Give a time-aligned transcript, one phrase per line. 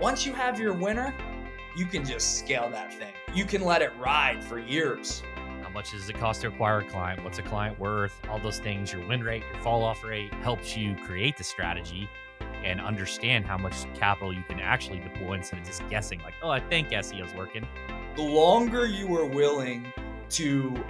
[0.00, 1.14] once you have your winner,
[1.76, 3.12] you can just scale that thing.
[3.34, 5.22] You can let it ride for years.
[5.62, 7.22] How much does it cost to acquire a client?
[7.24, 8.18] What's a client worth?
[8.28, 12.08] All those things, your win rate, your fall off rate helps you create the strategy
[12.64, 16.50] and understand how much capital you can actually deploy instead of just guessing, like, oh,
[16.50, 17.66] I think SEO's working.
[18.16, 19.92] The longer you are willing
[20.30, 20.84] to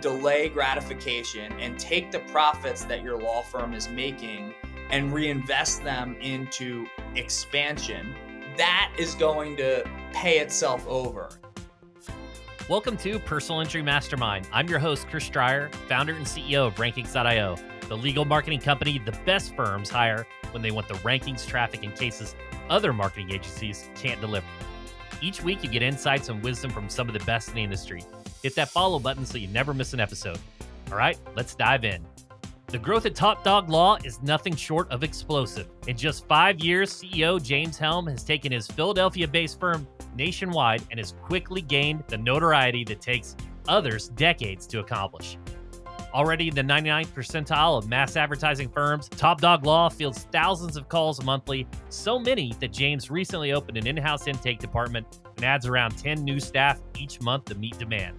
[0.00, 4.54] delay gratification and take the profits that your law firm is making
[4.90, 8.14] and reinvest them into expansion,
[8.56, 11.28] that is going to pay itself over.
[12.68, 14.48] Welcome to Personal Injury Mastermind.
[14.52, 17.56] I'm your host, Chris Dreyer, founder and CEO of Rankings.io,
[17.88, 21.94] the legal marketing company the best firms hire when they want the rankings, traffic, and
[21.94, 22.34] cases
[22.70, 24.46] other marketing agencies can't deliver.
[25.20, 28.02] Each week, you get insights and wisdom from some of the best in the industry.
[28.42, 30.38] Hit that follow button so you never miss an episode.
[30.90, 32.04] All right, let's dive in.
[32.74, 35.68] The growth at Top Dog Law is nothing short of explosive.
[35.86, 40.98] In just five years, CEO James Helm has taken his Philadelphia based firm nationwide and
[40.98, 43.36] has quickly gained the notoriety that takes
[43.68, 45.38] others decades to accomplish.
[46.12, 50.88] Already in the 99th percentile of mass advertising firms, Top Dog Law fields thousands of
[50.88, 55.66] calls monthly, so many that James recently opened an in house intake department and adds
[55.66, 58.16] around 10 new staff each month to meet demand.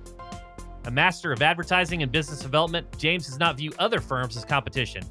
[0.86, 5.02] A master of advertising and business development, James does not view other firms as competition.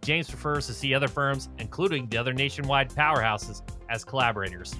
[0.00, 4.76] James prefers to see other firms, including the other nationwide powerhouses, as collaborators.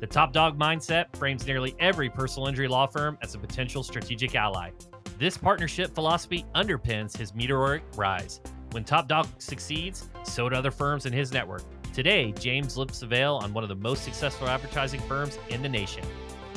[0.00, 4.34] The top dog mindset frames nearly every personal injury law firm as a potential strategic
[4.34, 4.70] ally.
[5.16, 8.40] This partnership philosophy underpins his meteoric rise.
[8.72, 11.62] When Top Dog succeeds, so do other firms in his network.
[11.92, 15.68] Today, James lifts the veil on one of the most successful advertising firms in the
[15.68, 16.04] nation.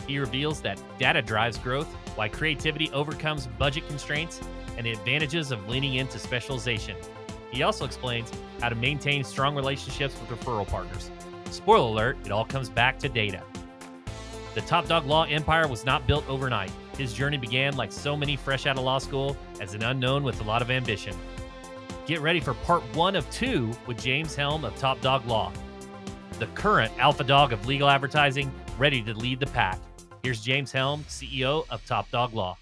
[0.07, 4.39] He reveals that data drives growth, why creativity overcomes budget constraints,
[4.77, 6.95] and the advantages of leaning into specialization.
[7.51, 11.11] He also explains how to maintain strong relationships with referral partners.
[11.51, 13.43] Spoiler alert, it all comes back to data.
[14.55, 16.71] The Top Dog Law empire was not built overnight.
[16.97, 20.41] His journey began, like so many fresh out of law school, as an unknown with
[20.41, 21.15] a lot of ambition.
[22.05, 25.51] Get ready for part one of two with James Helm of Top Dog Law,
[26.39, 29.79] the current alpha dog of legal advertising, ready to lead the pack.
[30.27, 32.57] Here's James Helm, CEO of Top Dog Law.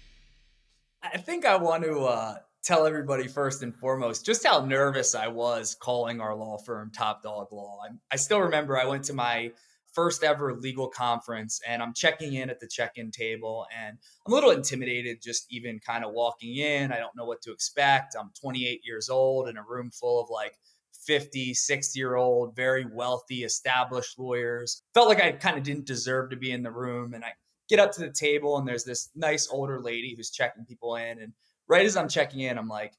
[1.02, 5.26] I think I want to uh, tell everybody first and foremost just how nervous I
[5.26, 7.80] was calling our law firm Top Dog Law.
[7.82, 9.50] I, I still remember I went to my
[9.92, 14.32] first ever legal conference and I'm checking in at the check in table and I'm
[14.32, 16.92] a little intimidated just even kind of walking in.
[16.92, 18.14] I don't know what to expect.
[18.16, 20.56] I'm 28 years old in a room full of like
[21.04, 24.84] 50, 60 year old, very wealthy, established lawyers.
[24.94, 27.12] Felt like I kind of didn't deserve to be in the room.
[27.12, 27.32] And I
[27.68, 31.20] get up to the table and there's this nice older lady who's checking people in.
[31.20, 31.32] And
[31.68, 32.94] right as I'm checking in, I'm like,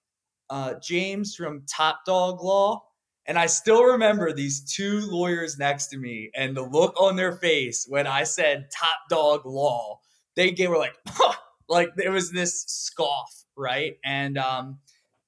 [0.50, 2.84] uh, James from Top Dog Law.
[3.26, 7.34] And I still remember these two lawyers next to me and the look on their
[7.34, 10.00] face when I said Top Dog Law.
[10.36, 11.34] They were like, huh!
[11.70, 13.98] like there was this scoff, right?
[14.06, 14.80] And um,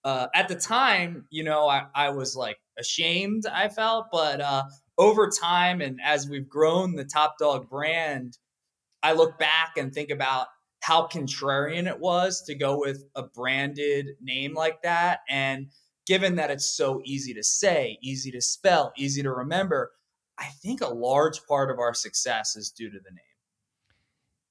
[0.05, 4.63] uh, at the time, you know, I, I was like ashamed, I felt, but uh,
[4.97, 8.37] over time and as we've grown the Top Dog brand,
[9.03, 10.47] I look back and think about
[10.81, 15.19] how contrarian it was to go with a branded name like that.
[15.29, 15.67] And
[16.07, 19.91] given that it's so easy to say, easy to spell, easy to remember,
[20.37, 23.23] I think a large part of our success is due to the name.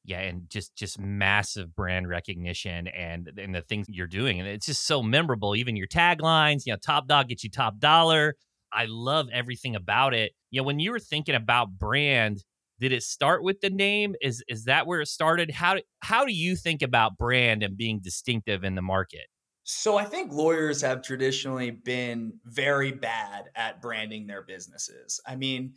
[0.04, 4.64] Yeah, and just just massive brand recognition and and the things you're doing, and it's
[4.64, 5.54] just so memorable.
[5.54, 8.34] Even your taglines, you know, top dog gets you top dollar.
[8.72, 10.32] I love everything about it.
[10.50, 12.42] You know, when you were thinking about brand,
[12.80, 14.14] did it start with the name?
[14.20, 15.50] Is is that where it started?
[15.50, 19.26] How how do you think about brand and being distinctive in the market?
[19.64, 25.20] So I think lawyers have traditionally been very bad at branding their businesses.
[25.26, 25.74] I mean,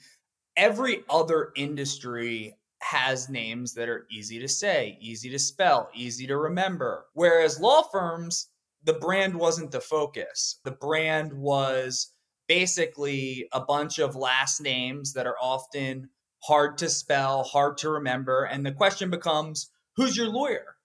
[0.56, 6.38] every other industry has names that are easy to say, easy to spell, easy to
[6.38, 7.08] remember.
[7.14, 8.48] Whereas law firms,
[8.84, 10.60] the brand wasn't the focus.
[10.64, 12.14] The brand was
[12.48, 16.10] basically a bunch of last names that are often
[16.44, 18.44] hard to spell, hard to remember.
[18.44, 20.76] And the question becomes, who's your lawyer?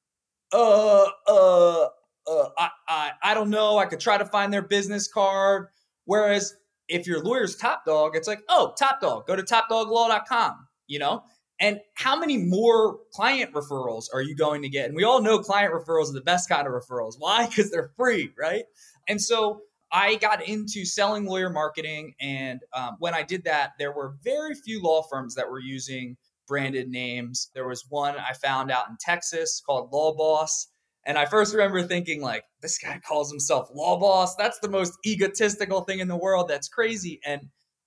[0.52, 1.88] Uh, uh,
[2.26, 3.78] uh, I, I, I don't know.
[3.78, 5.68] I could try to find their business card.
[6.04, 6.54] Whereas
[6.88, 11.22] if your lawyer's top dog, it's like, oh, top dog, go to topdoglaw.com, you know?
[11.58, 14.86] And how many more client referrals are you going to get?
[14.86, 17.14] And we all know client referrals are the best kind of referrals.
[17.18, 17.46] Why?
[17.46, 18.64] Because they're free, right?
[19.08, 19.62] And so
[19.92, 22.14] I got into selling lawyer marketing.
[22.20, 26.16] And um, when I did that, there were very few law firms that were using
[26.48, 27.50] branded names.
[27.54, 30.68] There was one I found out in Texas called Law Boss.
[31.04, 34.34] And I first remember thinking, like, this guy calls himself Law Boss.
[34.34, 36.48] That's the most egotistical thing in the world.
[36.48, 37.20] That's crazy.
[37.24, 37.42] And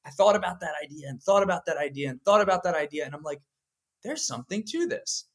[0.05, 3.05] I thought about that idea and thought about that idea and thought about that idea.
[3.05, 3.41] And I'm like,
[4.03, 5.25] there's something to this.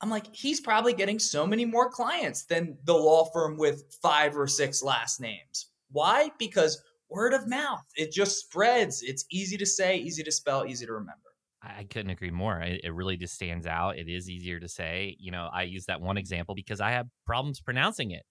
[0.00, 4.36] I'm like, he's probably getting so many more clients than the law firm with five
[4.36, 5.70] or six last names.
[5.94, 6.32] Why?
[6.40, 9.00] Because word of mouth, it just spreads.
[9.02, 11.20] It's easy to say, easy to spell, easy to remember.
[11.62, 12.60] I couldn't agree more.
[12.60, 13.96] It, really just stands out.
[13.96, 15.16] It is easier to say.
[15.20, 18.24] You know, I use that one example because I have problems pronouncing it.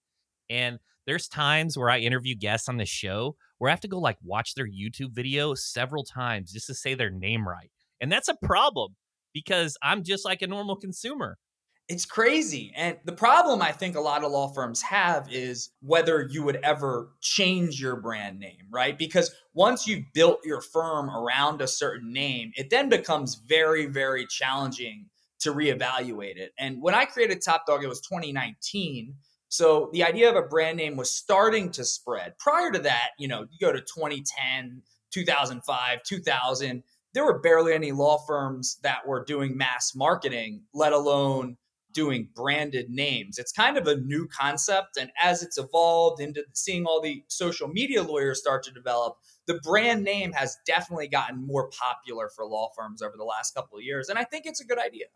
[0.50, 3.98] And there's times where I interview guests on the show where I have to go
[3.98, 7.70] like watch their YouTube video several times just to say their name right.
[7.98, 8.94] And that's a problem
[9.32, 11.38] because I'm just like a normal consumer.
[11.86, 12.72] It's crazy.
[12.74, 16.56] And the problem I think a lot of law firms have is whether you would
[16.62, 18.96] ever change your brand name, right?
[18.96, 24.26] Because once you've built your firm around a certain name, it then becomes very, very
[24.26, 25.10] challenging
[25.40, 26.52] to reevaluate it.
[26.58, 29.14] And when I created Top Dog, it was 2019.
[29.50, 32.38] So the idea of a brand name was starting to spread.
[32.38, 34.80] Prior to that, you know, you go to 2010,
[35.10, 36.82] 2005, 2000,
[37.12, 41.58] there were barely any law firms that were doing mass marketing, let alone
[41.94, 43.38] doing branded names.
[43.38, 44.98] It's kind of a new concept.
[44.98, 49.60] And as it's evolved into seeing all the social media lawyers start to develop, the
[49.62, 53.84] brand name has definitely gotten more popular for law firms over the last couple of
[53.84, 54.08] years.
[54.08, 55.06] And I think it's a good idea.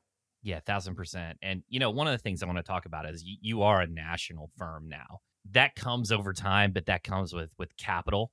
[0.42, 1.38] Yeah, thousand percent.
[1.42, 3.62] And you know, one of the things I want to talk about is you, you
[3.62, 5.20] are a national firm now.
[5.50, 8.30] That comes over time, but that comes with with capital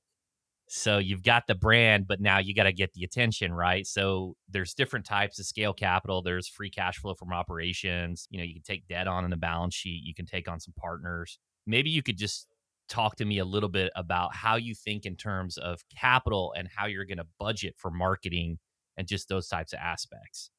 [0.68, 3.86] so you've got the brand, but now you got to get the attention, right?
[3.86, 6.22] So there's different types of scale capital.
[6.22, 8.26] There's free cash flow from operations.
[8.30, 10.02] You know, you can take debt on in the balance sheet.
[10.04, 11.38] You can take on some partners.
[11.66, 12.48] Maybe you could just
[12.88, 16.68] talk to me a little bit about how you think in terms of capital and
[16.74, 18.58] how you're going to budget for marketing
[18.96, 20.50] and just those types of aspects.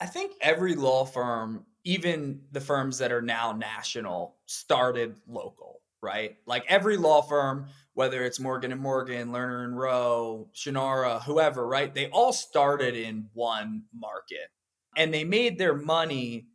[0.00, 6.36] I think every law firm, even the firms that are now national, started local right?
[6.46, 11.92] Like every law firm, whether it's Morgan and Morgan, Lerner and Rowe, Shunnarah, whoever, right?
[11.92, 14.48] They all started in one market
[14.96, 16.46] and they made their money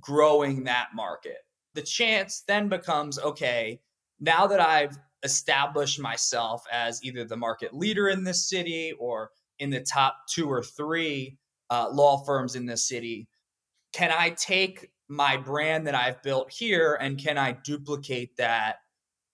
[0.00, 1.38] growing that market.
[1.74, 3.80] The chance then becomes okay,
[4.20, 9.70] now that I've established myself as either the market leader in this city or in
[9.70, 11.38] the top two or three
[11.70, 13.26] uh, law firms in this city,
[13.92, 18.76] can I take my brand that I've built here and can I duplicate that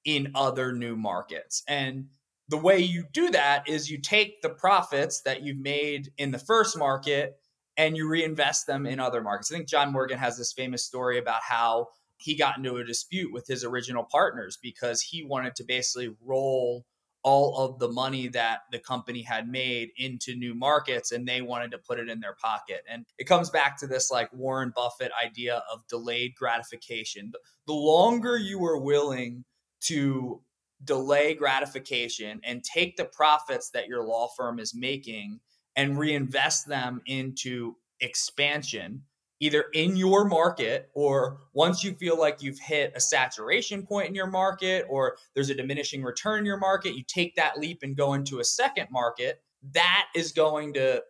[0.05, 1.63] in other new markets.
[1.69, 2.09] And
[2.49, 6.39] the way you do that is you take the profits that you've made in the
[6.39, 7.39] first market
[7.77, 9.53] and you reinvest them in other markets.
[9.53, 13.33] I think John Morgan has this famous story about how he got into a dispute
[13.33, 16.85] with his original partners because he wanted to basically roll
[17.23, 21.71] all of the money that the company had made into new markets and they wanted
[21.71, 22.83] to put it in their pocket.
[22.89, 27.33] And it comes back to this like Warren Buffett idea of delayed gratification.
[27.67, 29.45] The longer you are willing
[29.81, 30.41] to
[30.85, 35.41] delay gratification and take the profits that your law firm is making
[35.77, 39.03] and reinvest them into expansion
[39.43, 44.15] either in your market or once you feel like you've hit a saturation point in
[44.15, 47.97] your market or there's a diminishing return in your market you take that leap and
[47.97, 49.43] go into a second market
[49.73, 51.03] that is going to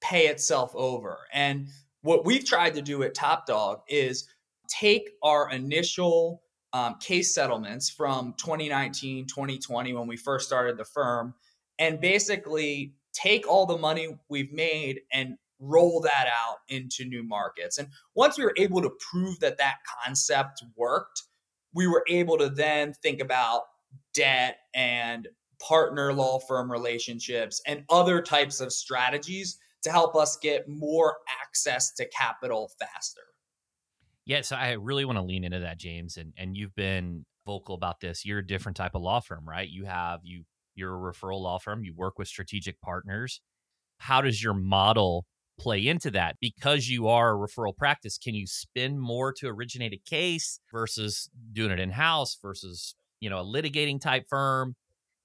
[0.00, 1.18] pay itself over.
[1.32, 1.68] And
[2.02, 4.28] what we've tried to do at top dog is
[4.68, 6.42] take our initial
[6.72, 11.34] um, case settlements from 2019, 2020, when we first started the firm,
[11.78, 17.78] and basically take all the money we've made and roll that out into new markets.
[17.78, 21.22] And once we were able to prove that that concept worked,
[21.74, 23.62] we were able to then think about
[24.14, 25.28] debt and
[25.60, 31.92] partner law firm relationships and other types of strategies to help us get more access
[31.94, 33.22] to capital faster.
[34.28, 37.74] Yeah, so I really want to lean into that, James, and and you've been vocal
[37.74, 38.26] about this.
[38.26, 39.68] You're a different type of law firm, right?
[39.68, 40.44] You have you
[40.74, 41.82] you're a referral law firm.
[41.82, 43.40] You work with strategic partners.
[43.96, 45.24] How does your model
[45.58, 46.36] play into that?
[46.42, 51.30] Because you are a referral practice, can you spend more to originate a case versus
[51.54, 54.76] doing it in house versus you know a litigating type firm?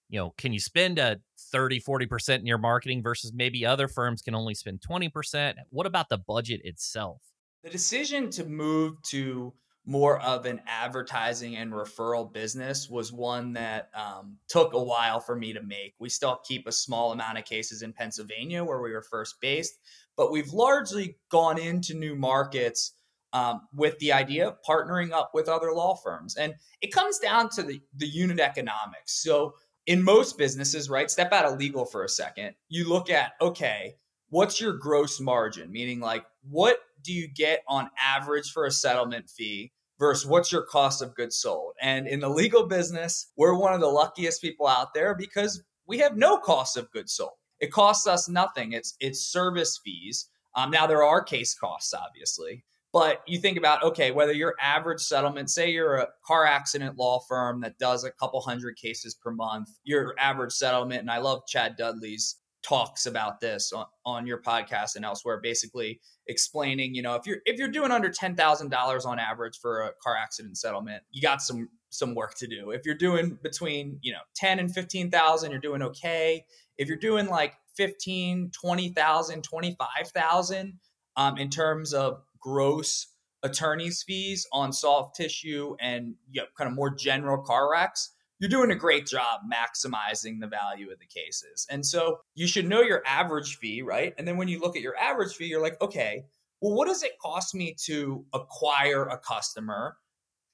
[0.09, 1.17] You know, can you spend a
[1.51, 5.55] 30, 40% in your marketing versus maybe other firms can only spend 20%?
[5.71, 7.32] What about the budget itself?
[7.63, 9.53] The decision to move to
[9.85, 15.35] more of an advertising and referral business was one that um, took a while for
[15.35, 15.93] me to make.
[15.99, 19.73] We still keep a small amount of cases in Pennsylvania where we were first based,
[20.17, 22.93] but we've largely gone into new markets
[23.31, 26.35] um, with the idea of partnering up with other law firms.
[26.35, 29.21] And it comes down to the, the unit economics.
[29.21, 29.55] So,
[29.85, 33.95] in most businesses, right, step out of legal for a second, you look at, okay,
[34.29, 35.71] what's your gross margin?
[35.71, 40.63] Meaning, like, what do you get on average for a settlement fee versus what's your
[40.63, 41.73] cost of goods sold?
[41.81, 45.99] And in the legal business, we're one of the luckiest people out there because we
[45.99, 47.31] have no cost of goods sold.
[47.59, 48.73] it costs us nothing.
[48.73, 50.29] It's it's service fees.
[50.55, 55.01] Um, now there are case costs, obviously, but you think about okay, whether your average
[55.01, 59.31] settlement, say you're a car accident law firm that does a couple hundred cases per
[59.31, 64.41] month, your average settlement, and I love Chad Dudley's talks about this on, on your
[64.41, 69.19] podcast and elsewhere basically explaining you know if you're if you're doing under $10,000 on
[69.19, 72.71] average for a car accident settlement you got some some work to do.
[72.71, 76.45] If you're doing between you know 10 and 15,000 you're doing okay.
[76.77, 80.79] If you're doing like 15 20,000 25,000
[81.15, 83.07] um, in terms of gross
[83.43, 88.11] attorney's fees on soft tissue and you know, kind of more general car wrecks
[88.43, 91.65] you're doing a great job maximizing the value of the cases.
[91.69, 94.13] And so you should know your average fee, right?
[94.17, 96.25] And then when you look at your average fee, you're like, okay,
[96.59, 99.95] well, what does it cost me to acquire a customer?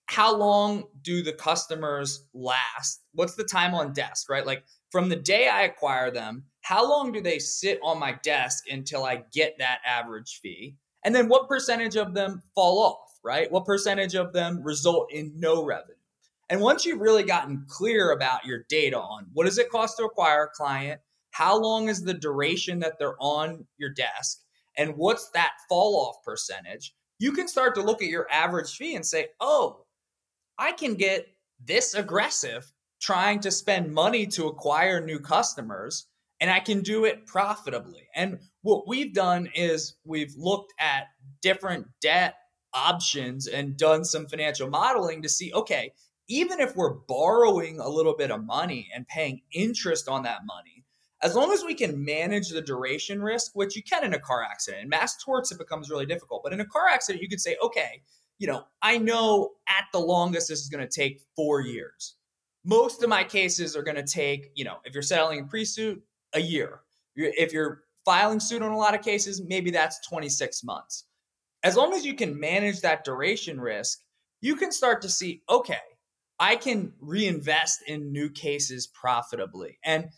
[0.05, 3.01] How long do the customers last?
[3.13, 4.45] What's the time on desk, right?
[4.45, 8.65] Like from the day I acquire them, how long do they sit on my desk
[8.69, 10.75] until I get that average fee?
[11.03, 13.51] And then what percentage of them fall off, right?
[13.51, 15.95] What percentage of them result in no revenue?
[16.49, 20.05] And once you've really gotten clear about your data on what does it cost to
[20.05, 20.99] acquire a client,
[21.31, 24.39] how long is the duration that they're on your desk,
[24.77, 28.95] and what's that fall off percentage, you can start to look at your average fee
[28.95, 29.85] and say, oh,
[30.57, 31.27] I can get
[31.63, 36.07] this aggressive trying to spend money to acquire new customers
[36.39, 38.07] and I can do it profitably.
[38.15, 41.07] And what we've done is we've looked at
[41.41, 42.35] different debt
[42.73, 45.91] options and done some financial modeling to see okay,
[46.29, 50.85] even if we're borrowing a little bit of money and paying interest on that money,
[51.21, 54.43] as long as we can manage the duration risk, which you can in a car
[54.43, 56.43] accident, in mass torts, it becomes really difficult.
[56.43, 58.01] But in a car accident, you could say, okay,
[58.37, 62.15] you know, I know at the longest this is going to take four years.
[62.63, 65.65] Most of my cases are going to take, you know, if you're settling a pre
[65.65, 66.01] suit,
[66.33, 66.81] a year.
[67.15, 71.05] If you're filing suit on a lot of cases, maybe that's 26 months.
[71.63, 73.99] As long as you can manage that duration risk,
[74.41, 75.79] you can start to see, okay,
[76.39, 79.77] I can reinvest in new cases profitably.
[79.83, 80.09] And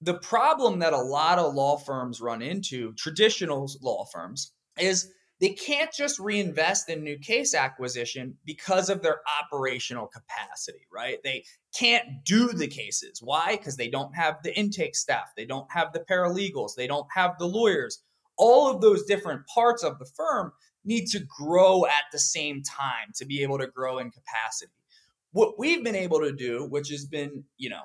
[0.00, 5.50] the problem that a lot of law firms run into, traditional law firms, is they
[5.50, 11.18] can't just reinvest in new case acquisition because of their operational capacity, right?
[11.22, 11.44] They
[11.76, 13.20] can't do the cases.
[13.22, 13.56] Why?
[13.56, 17.38] Because they don't have the intake staff, they don't have the paralegals, they don't have
[17.38, 18.02] the lawyers.
[18.36, 20.52] All of those different parts of the firm
[20.84, 24.72] need to grow at the same time to be able to grow in capacity
[25.32, 27.82] what we've been able to do, which has been, you know,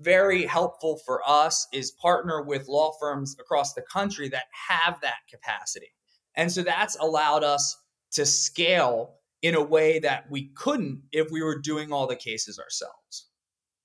[0.00, 5.18] very helpful for us, is partner with law firms across the country that have that
[5.30, 5.92] capacity.
[6.34, 7.76] And so that's allowed us
[8.12, 12.58] to scale in a way that we couldn't if we were doing all the cases
[12.58, 13.28] ourselves.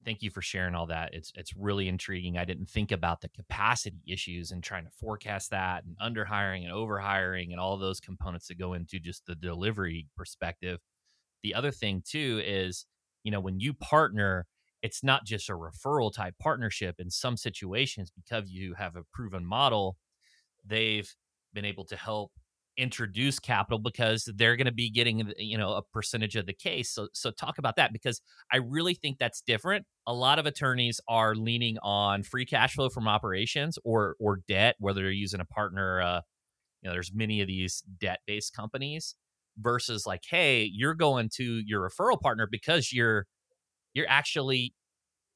[0.06, 1.14] Thank you for sharing all that.
[1.14, 2.38] It's it's really intriguing.
[2.38, 6.74] I didn't think about the capacity issues and trying to forecast that and underhiring and
[6.74, 10.80] overhiring and all those components that go into just the delivery perspective.
[11.44, 12.86] The other thing too is
[13.24, 14.46] you know, when you partner,
[14.82, 16.96] it's not just a referral type partnership.
[17.00, 19.98] In some situations, because you have a proven model,
[20.66, 21.14] they've
[21.54, 22.32] been able to help
[22.78, 26.92] introduce capital because they're going to be getting you know a percentage of the case
[26.92, 28.22] so so talk about that because
[28.52, 32.88] i really think that's different a lot of attorneys are leaning on free cash flow
[32.88, 36.22] from operations or or debt whether they're using a partner uh
[36.84, 39.16] you know there's many of these debt based companies
[39.60, 43.26] versus like hey you're going to your referral partner because you're
[43.94, 44.74] you're actually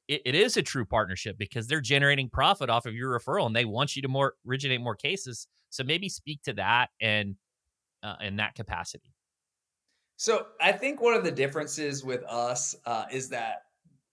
[0.08, 3.56] it, it is a true partnership because they're generating profit off of your referral and
[3.56, 7.36] they want you to more originate more cases so maybe speak to that and
[8.02, 9.12] uh, in that capacity
[10.16, 13.62] so i think one of the differences with us uh, is that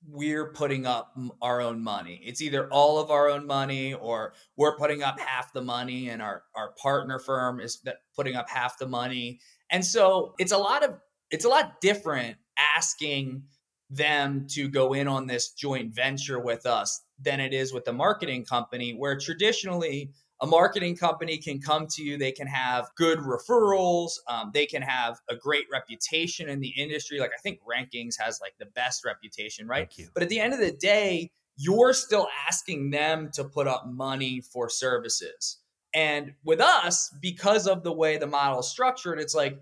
[0.07, 2.21] we're putting up our own money.
[2.23, 6.21] It's either all of our own money or we're putting up half the money and
[6.21, 7.83] our, our partner firm is
[8.15, 9.39] putting up half the money.
[9.69, 10.95] And so it's a lot of
[11.31, 12.38] it's a lot different
[12.75, 13.43] asking
[13.89, 17.93] them to go in on this joint venture with us than it is with the
[17.93, 20.11] marketing company where traditionally
[20.41, 24.81] a marketing company can come to you they can have good referrals um, they can
[24.81, 27.19] have a great reputation in the industry.
[27.19, 29.91] Like i think rankings has like the best reputation right?
[30.13, 34.39] But at the end of the day you're still asking them to put up money
[34.39, 35.57] for services
[35.93, 39.60] and with us, because of the way the model is structured, it's like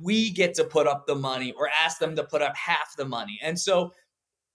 [0.00, 3.04] we get to put up the money or ask them to put up half the
[3.04, 3.38] money.
[3.42, 3.92] And so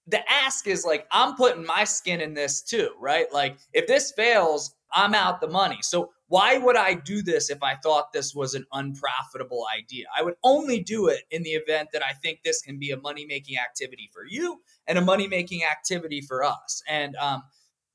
[0.08, 3.32] the ask is like, I'm putting my skin in this too, right?
[3.32, 5.78] Like, if this fails, I'm out the money.
[5.82, 10.06] So why would I do this if I thought this was an unprofitable idea?
[10.18, 12.98] I would only do it in the event that I think this can be a
[12.98, 16.82] money making activity for you and a money making activity for us.
[16.88, 17.44] And um,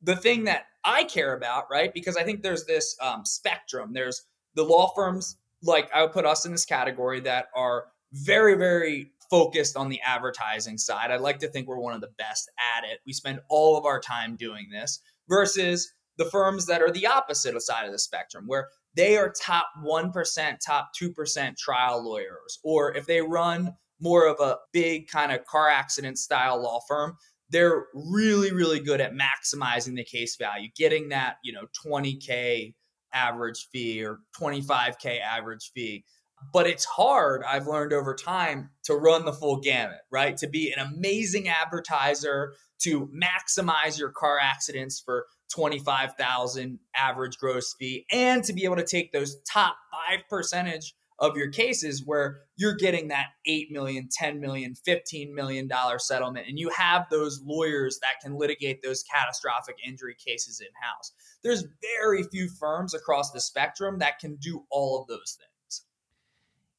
[0.02, 1.92] the thing that I care about, right?
[1.92, 3.92] Because I think there's this um, spectrum.
[3.92, 4.22] There's
[4.54, 9.12] the law firms, like I would put us in this category, that are very, very
[9.30, 11.10] focused on the advertising side.
[11.10, 13.00] I'd like to think we're one of the best at it.
[13.06, 17.60] We spend all of our time doing this versus the firms that are the opposite
[17.60, 22.58] side of the spectrum, where they are top 1%, top 2% trial lawyers.
[22.62, 27.16] Or if they run more of a big kind of car accident style law firm,
[27.50, 32.74] they're really, really good at maximizing the case value, getting that, you know, 20K
[33.12, 36.04] average fee or 25K average fee.
[36.52, 40.36] But it's hard, I've learned over time, to run the full gamut, right?
[40.38, 48.04] To be an amazing advertiser, to maximize your car accidents for 25,000 average gross fee
[48.12, 49.76] and to be able to take those top
[50.10, 55.66] 5 percentage of your cases where you're getting that 8 million, 10 million, 15 million
[55.66, 60.68] dollar settlement and you have those lawyers that can litigate those catastrophic injury cases in
[60.80, 61.12] house.
[61.42, 61.64] There's
[61.98, 65.82] very few firms across the spectrum that can do all of those things.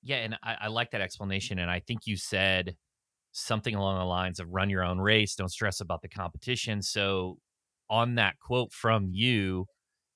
[0.03, 2.75] Yeah, and I, I like that explanation and I think you said
[3.32, 6.82] something along the lines of run your own race, don't stress about the competition.
[6.82, 7.38] So
[7.89, 9.65] on that quote from you,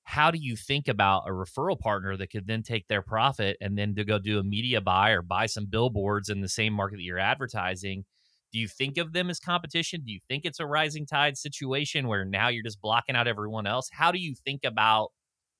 [0.04, 3.78] how do you think about a referral partner that could then take their profit and
[3.78, 6.96] then to go do a media buy or buy some billboards in the same market
[6.96, 8.04] that you're advertising?
[8.52, 10.02] Do you think of them as competition?
[10.04, 13.66] Do you think it's a rising tide situation where now you're just blocking out everyone
[13.66, 13.88] else?
[13.92, 15.10] How do you think about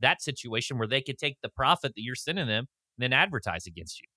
[0.01, 2.67] that situation where they could take the profit that you're sending them
[2.99, 4.09] and then advertise against you?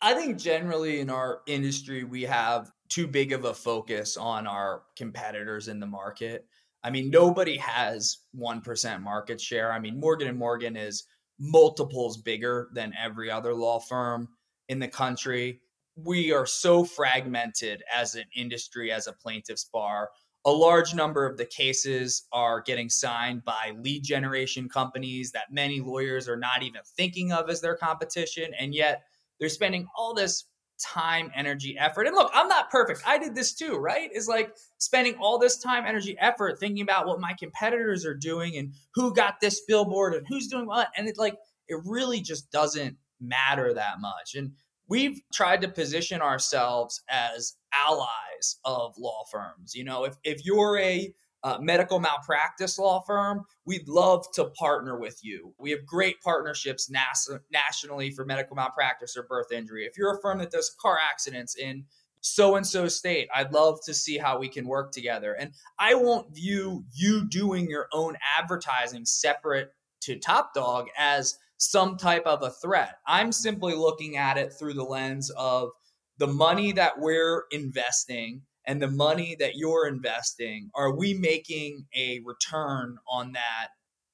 [0.00, 4.82] I think generally in our industry, we have too big of a focus on our
[4.96, 6.46] competitors in the market.
[6.86, 9.72] I mean, nobody has 1% market share.
[9.72, 11.02] I mean, Morgan and Morgan is
[11.36, 14.28] multiples bigger than every other law firm
[14.68, 15.62] in the country.
[15.96, 20.10] We are so fragmented as an industry, as a plaintiff's bar.
[20.44, 25.80] A large number of the cases are getting signed by lead generation companies that many
[25.80, 28.52] lawyers are not even thinking of as their competition.
[28.60, 29.02] And yet
[29.40, 30.44] they're spending all this
[30.82, 32.06] time, energy, effort.
[32.06, 33.02] And look, I'm not perfect.
[33.06, 34.10] I did this too, right?
[34.14, 38.56] Is like spending all this time, energy, effort thinking about what my competitors are doing
[38.56, 40.88] and who got this billboard and who's doing what.
[40.96, 41.36] And it like
[41.68, 44.34] it really just doesn't matter that much.
[44.34, 44.52] And
[44.88, 49.74] we've tried to position ourselves as allies of law firms.
[49.74, 54.98] You know, if if you're a uh, medical malpractice law firm, we'd love to partner
[54.98, 55.54] with you.
[55.58, 59.84] We have great partnerships nas- nationally for medical malpractice or birth injury.
[59.84, 61.84] If you're a firm that does car accidents in
[62.20, 65.34] so and so state, I'd love to see how we can work together.
[65.34, 71.96] And I won't view you doing your own advertising separate to Top Dog as some
[71.96, 72.98] type of a threat.
[73.06, 75.70] I'm simply looking at it through the lens of
[76.18, 82.20] the money that we're investing and the money that you're investing, are we making a
[82.24, 83.68] return on that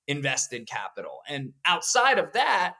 [0.07, 1.21] invested capital?
[1.29, 2.75] And outside of that,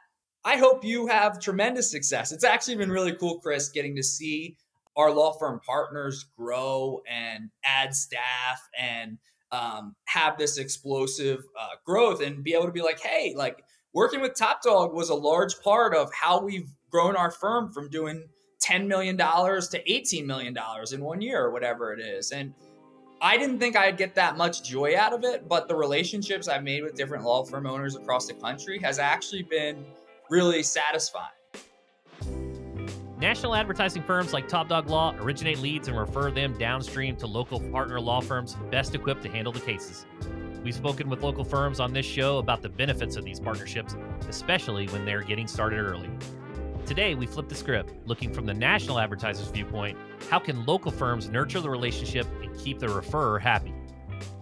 [0.45, 2.31] I hope you have tremendous success.
[2.31, 4.57] It's actually been really cool, Chris, getting to see
[4.95, 9.17] our law firm partners grow and add staff and
[9.51, 14.21] um, have this explosive uh, growth and be able to be like, hey, like working
[14.21, 18.27] with Top Dog was a large part of how we've grown our firm from doing
[18.63, 20.57] $10 million to $18 million
[20.91, 22.31] in one year or whatever it is.
[22.31, 22.53] And
[23.21, 26.63] I didn't think I'd get that much joy out of it, but the relationships I've
[26.63, 29.85] made with different law firm owners across the country has actually been
[30.29, 31.31] really satisfying.
[33.17, 37.61] National advertising firms like Top Dog Law originate leads and refer them downstream to local
[37.71, 40.05] partner law firms best equipped to handle the cases.
[40.61, 43.95] We've spoken with local firms on this show about the benefits of these partnerships,
[44.27, 46.09] especially when they're getting started early.
[46.85, 49.97] Today, we flip the script, looking from the national advertiser's viewpoint
[50.29, 53.73] how can local firms nurture the relationship and keep the referrer happy?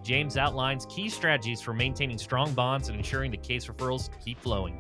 [0.04, 4.76] James outlines key strategies for maintaining strong bonds and ensuring the case referrals keep flowing.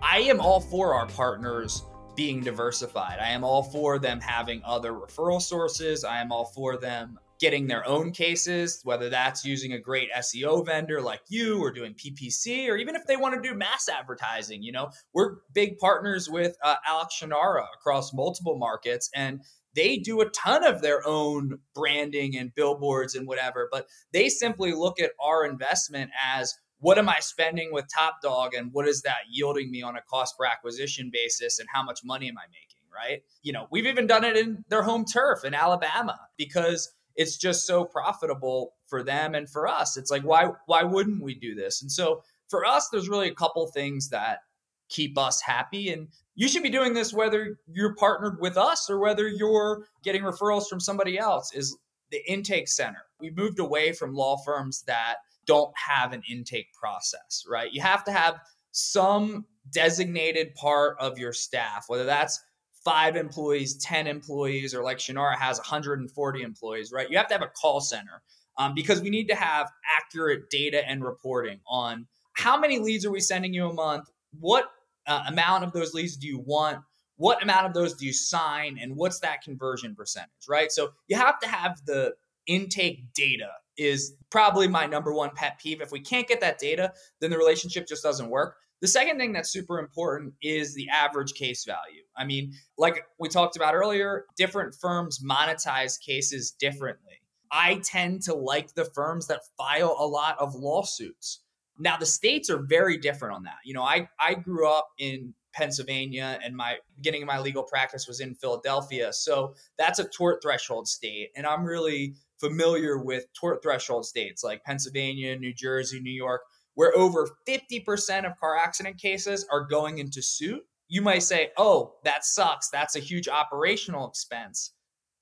[0.00, 1.82] I am all for our partners
[2.14, 3.18] being diversified.
[3.20, 6.04] I am all for them having other referral sources.
[6.04, 10.64] I am all for them getting their own cases, whether that's using a great SEO
[10.64, 14.62] vendor like you or doing PPC, or even if they want to do mass advertising.
[14.62, 19.42] You know, we're big partners with uh, Alex Shunnarah across multiple markets, and
[19.74, 24.72] they do a ton of their own branding and billboards and whatever, but they simply
[24.72, 29.02] look at our investment as what am I spending with Top Dog and what is
[29.02, 32.46] that yielding me on a cost per acquisition basis and how much money am I
[32.46, 33.22] making, right?
[33.42, 37.66] You know, we've even done it in their home turf in Alabama because it's just
[37.66, 39.96] so profitable for them and for us.
[39.96, 41.82] It's like why why wouldn't we do this?
[41.82, 44.40] And so for us, there's really a couple things that
[44.88, 45.90] keep us happy.
[45.90, 50.22] And you should be doing this whether you're partnered with us or whether you're getting
[50.22, 51.54] referrals from somebody else.
[51.54, 51.76] Is
[52.10, 53.02] the intake center.
[53.18, 57.72] We moved away from law firms that don't have an intake process, right?
[57.72, 58.38] You have to have
[58.70, 62.40] some designated part of your staff, whether that's
[62.84, 67.10] five employees, 10 employees, or like Shunnarah has 140 employees, right?
[67.10, 68.22] You have to have a call center
[68.58, 73.10] um, because we need to have accurate data and reporting on how many leads are
[73.10, 74.10] we sending you a month?
[74.38, 74.66] What
[75.06, 76.78] uh, amount of those leads do you want?
[77.16, 78.78] What amount of those do you sign?
[78.80, 80.70] And what's that conversion percentage, right?
[80.70, 82.14] So you have to have the
[82.46, 85.80] intake data is probably my number one pet peeve.
[85.80, 88.56] If we can't get that data, then the relationship just doesn't work.
[88.84, 92.02] The second thing that's super important is the average case value.
[92.14, 97.22] I mean, like we talked about earlier, different firms monetize cases differently.
[97.50, 101.40] I tend to like the firms that file a lot of lawsuits.
[101.78, 103.56] Now, the states are very different on that.
[103.64, 108.06] You know, I, I grew up in Pennsylvania and my beginning of my legal practice
[108.06, 109.14] was in Philadelphia.
[109.14, 111.30] So that's a tort threshold state.
[111.34, 116.42] And I'm really familiar with tort threshold states like Pennsylvania, New Jersey, New York,
[116.74, 120.62] where over 50% of car accident cases are going into suit.
[120.88, 122.68] You might say, oh, that sucks.
[122.68, 124.72] That's a huge operational expense.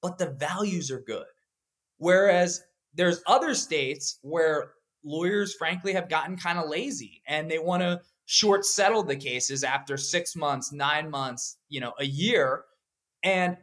[0.00, 1.26] But the values are good.
[1.98, 2.62] Whereas
[2.94, 4.72] there's other states where
[5.04, 9.64] lawyers, frankly, have gotten kind of lazy and they want to short settle the cases
[9.64, 12.64] after six months, nine months, you know, a year.
[13.22, 13.56] And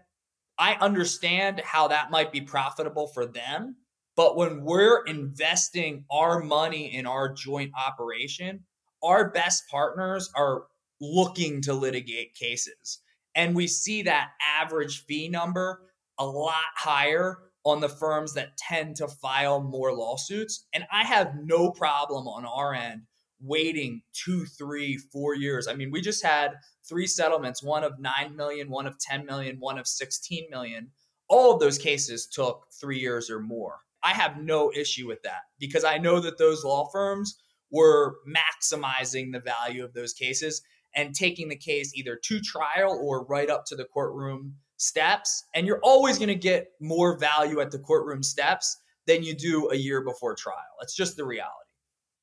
[0.58, 3.78] I understand how that might be profitable for them.
[4.20, 8.66] But when we're investing our money in our joint operation,
[9.02, 10.64] our best partners are
[11.00, 13.00] looking to litigate cases.
[13.34, 15.84] And we see that average fee number
[16.18, 20.66] a lot higher on the firms that tend to file more lawsuits.
[20.74, 23.04] And I have no problem on our end
[23.40, 25.66] waiting two, three, four years.
[25.66, 29.62] I mean, we just had three settlements one of 9 million, one of 10 million,
[29.62, 30.90] one of 16 million.
[31.30, 33.80] All of those cases took three years or more.
[34.04, 37.38] I have no issue with that because I know that those law firms
[37.72, 40.62] were maximizing the value of those cases
[40.96, 45.46] and taking the case either to trial or right up to the courtroom steps.
[45.54, 49.70] And you're always going to get more value at the courtroom steps than you do
[49.72, 50.56] a year before trial.
[50.82, 51.54] It's just the reality.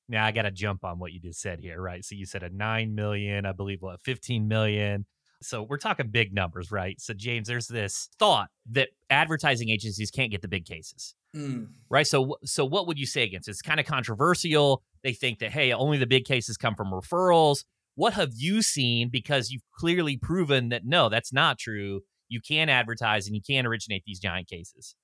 [0.08, 2.04] Now I got to jump on what you just said here, right?
[2.04, 5.04] So you said a 9 million, I believe what, 15 million.
[5.42, 7.00] So we're talking big numbers, right?
[7.00, 11.14] So James, there's this thought that advertising agencies can't get the big cases.
[11.36, 11.68] Mm.
[11.90, 12.06] Right?
[12.06, 13.48] So so what would you say against?
[13.48, 14.82] It's kind of controversial.
[15.02, 17.64] They think that hey, only the big cases come from referrals.
[17.94, 22.00] What have you seen because you've clearly proven that no, that's not true.
[22.28, 24.96] You can advertise and you can originate these giant cases.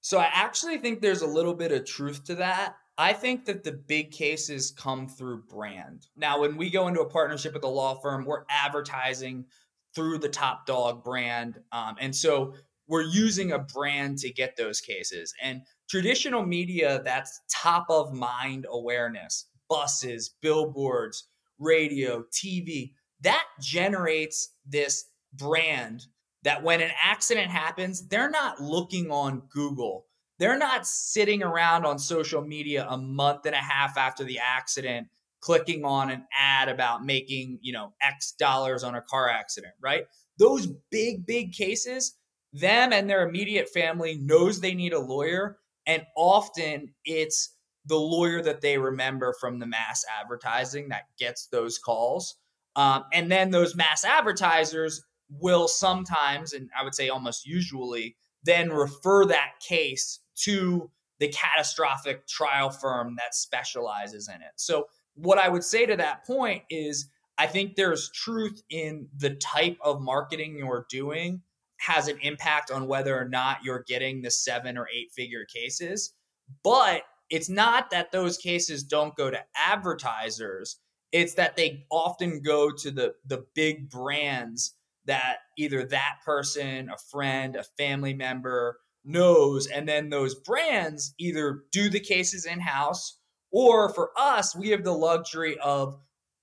[0.00, 2.76] So I actually think there's a little bit of truth to that.
[2.96, 6.06] I think that the big cases come through brand.
[6.16, 9.46] Now, when we go into a partnership with a law firm, we're advertising
[9.94, 11.58] through the Top Dog brand.
[11.72, 12.54] Um, and so
[12.88, 15.34] we're using a brand to get those cases.
[15.42, 25.06] And traditional media, that's top of mind awareness buses, billboards, radio, TV that generates this
[25.32, 26.06] brand
[26.42, 30.06] that when an accident happens, they're not looking on Google
[30.38, 35.08] they're not sitting around on social media a month and a half after the accident
[35.40, 40.04] clicking on an ad about making, you know, X dollars on a car accident, right?
[40.38, 42.14] Those big big cases,
[42.58, 47.54] them and their immediate family knows they need a lawyer and often it's
[47.86, 52.36] the lawyer that they remember from the mass advertising that gets those calls.
[52.74, 58.70] Um, and then those mass advertisers will sometimes, and I would say almost usually, then
[58.70, 64.52] refer that case to the catastrophic trial firm that specializes in it.
[64.56, 69.34] So, what I would say to that point is I think there's truth in the
[69.36, 71.40] type of marketing you're doing
[71.78, 76.14] has an impact on whether or not you're getting the seven or eight figure cases.
[76.62, 80.78] But it's not that those cases don't go to advertisers,
[81.12, 84.74] it's that they often go to the, the big brands
[85.06, 89.66] that either that person, a friend, a family member, knows.
[89.68, 93.18] And then those brands either do the cases in house,
[93.52, 95.96] or for us, we have the luxury of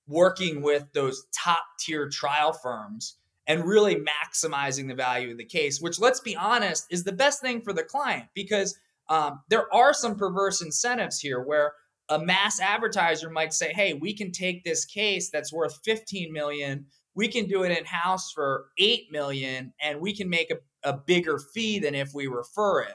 [0.06, 5.80] working with those top tier trial firms and really maximizing the value of the case,
[5.80, 8.78] which, let's be honest, is the best thing for the client because
[9.08, 11.74] um, there are some perverse incentives here where
[12.08, 16.86] a mass advertiser might say, "Hey, we can take this case that's worth 15 million,
[17.14, 20.92] we can do it in house for 8 million, and we can make a a
[20.92, 22.94] bigger fee than if we refer it.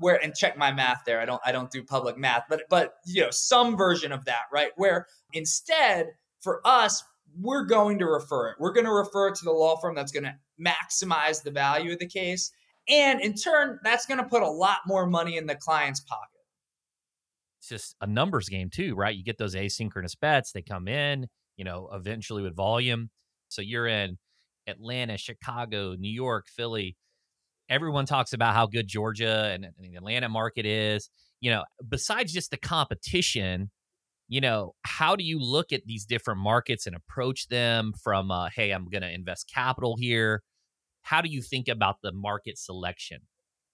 [0.00, 1.20] Where and check my math there.
[1.20, 4.42] I don't I don't do public math, but but you know some version of that,
[4.52, 4.70] right?
[4.76, 7.02] Where instead for us
[7.40, 8.56] we're going to refer it.
[8.58, 11.92] We're going to refer it to the law firm that's going to maximize the value
[11.92, 12.52] of the case
[12.88, 16.28] And in turn, that's going to put a lot more money in the client's pocket.
[17.60, 19.14] It's just a numbers game, too, right?
[19.14, 23.10] You get those asynchronous bets, they come in, you know, eventually with volume.
[23.48, 24.18] So you're in
[24.66, 26.96] Atlanta, Chicago, New York, Philly.
[27.68, 31.10] Everyone talks about how good Georgia and, and the Atlanta market is.
[31.40, 33.70] You know, besides just the competition,
[34.28, 38.48] you know, how do you look at these different markets and approach them from, uh,
[38.54, 40.42] hey, I'm going to invest capital here?
[41.02, 43.22] How do you think about the market selection?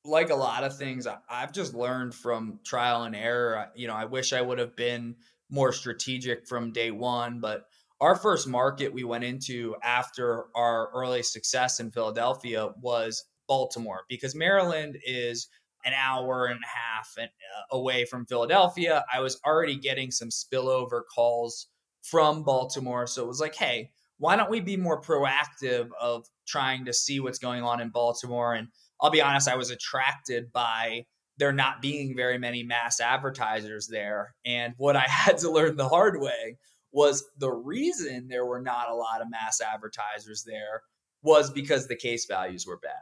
[0.04, 3.70] Like a lot of things, I've just learned from trial and error.
[3.74, 5.16] You know, I wish I would have been
[5.50, 7.64] more strategic from day one, but
[8.00, 14.34] our first market we went into after our early success in Philadelphia was Baltimore because
[14.34, 15.48] Maryland is
[15.84, 17.26] an hour and a half uh,
[17.70, 19.04] away from Philadelphia.
[19.12, 21.68] I was already getting some spillover calls
[22.02, 23.06] from Baltimore.
[23.06, 27.20] So it was like, hey, why don't we be more proactive of trying to see
[27.20, 28.54] what's going on in Baltimore?
[28.54, 28.68] And
[29.00, 34.34] I'll be honest, I was attracted by there not being very many mass advertisers there.
[34.44, 36.58] And what I had to learn the hard way
[36.92, 40.82] was the reason there were not a lot of mass advertisers there
[41.22, 42.92] was because the case values were bad.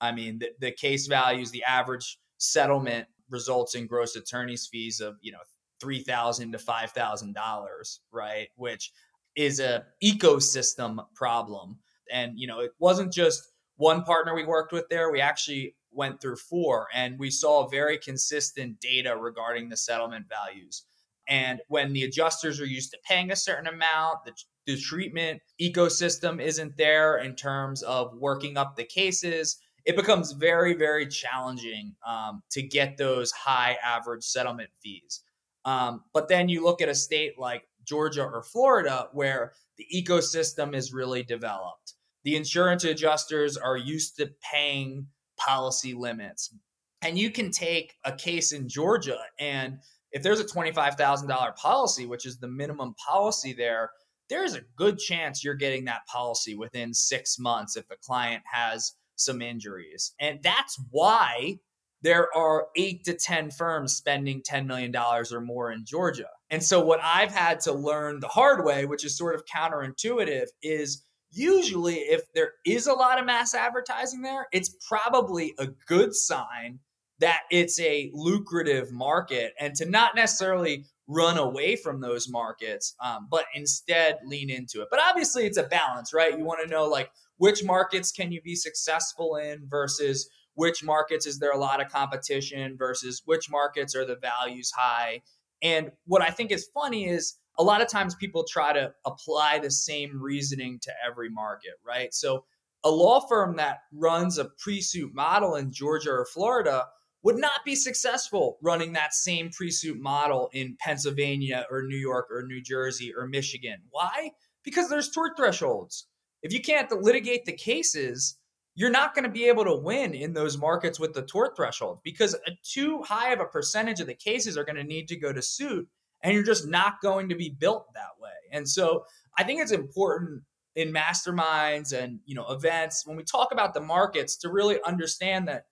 [0.00, 5.16] I mean, the, the case values, the average settlement results in gross attorney's fees of,
[5.20, 5.38] you know,
[5.80, 8.48] 3,000 to five thousand dollars, right?
[8.56, 8.92] Which
[9.36, 11.78] is a ecosystem problem.
[12.12, 15.10] And you know, it wasn't just one partner we worked with there.
[15.10, 20.84] We actually went through four, and we saw very consistent data regarding the settlement values.
[21.28, 24.32] And when the adjusters are used to paying a certain amount, the,
[24.66, 30.74] the treatment ecosystem isn't there in terms of working up the cases it becomes very,
[30.74, 35.22] very challenging um, to get those high average settlement fees.
[35.64, 40.74] Um, but then you look at a state like Georgia or Florida, where the ecosystem
[40.74, 41.94] is really developed.
[42.24, 45.06] The insurance adjusters are used to paying
[45.38, 46.54] policy limits.
[47.02, 49.78] And you can take a case in Georgia, and
[50.12, 53.90] if there's a $25,000 policy, which is the minimum policy there,
[54.28, 58.94] there's a good chance you're getting that policy within six months if the client has
[59.20, 60.12] some injuries.
[60.20, 61.58] And that's why
[62.02, 66.28] there are eight to 10 firms spending $10 million or more in Georgia.
[66.48, 70.46] And so, what I've had to learn the hard way, which is sort of counterintuitive,
[70.62, 76.14] is usually if there is a lot of mass advertising there, it's probably a good
[76.14, 76.80] sign
[77.20, 83.28] that it's a lucrative market and to not necessarily run away from those markets, um,
[83.30, 84.88] but instead lean into it.
[84.90, 86.36] But obviously, it's a balance, right?
[86.36, 91.24] You want to know like which markets can you be successful in versus which markets
[91.24, 95.22] is there a lot of competition versus which markets are the values high.
[95.62, 99.58] And what I think is funny is a lot of times people try to apply
[99.58, 102.12] the same reasoning to every market, right?
[102.12, 102.44] So
[102.84, 106.88] a law firm that runs a pre-suit model in Georgia or Florida
[107.22, 112.42] would not be successful running that same pre-suit model in Pennsylvania or New York or
[112.42, 113.78] New Jersey or Michigan.
[113.88, 114.32] Why?
[114.62, 116.06] Because there's tort thresholds.
[116.42, 118.36] If you can't litigate the cases,
[118.74, 121.98] you're not going to be able to win in those markets with the tort threshold
[122.02, 125.16] because a too high of a percentage of the cases are going to need to
[125.16, 125.88] go to suit
[126.22, 128.30] and you're just not going to be built that way.
[128.52, 129.04] And so
[129.36, 130.42] I think it's important
[130.76, 135.48] in masterminds and you know events when we talk about the markets to really understand
[135.48, 135.64] that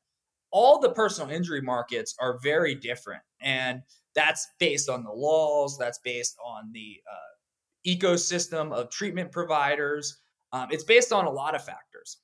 [0.50, 3.82] all the personal injury markets are very different and
[4.14, 10.18] that's based on the laws that's based on the uh, ecosystem of treatment providers
[10.52, 12.18] um, it's based on a lot of factors.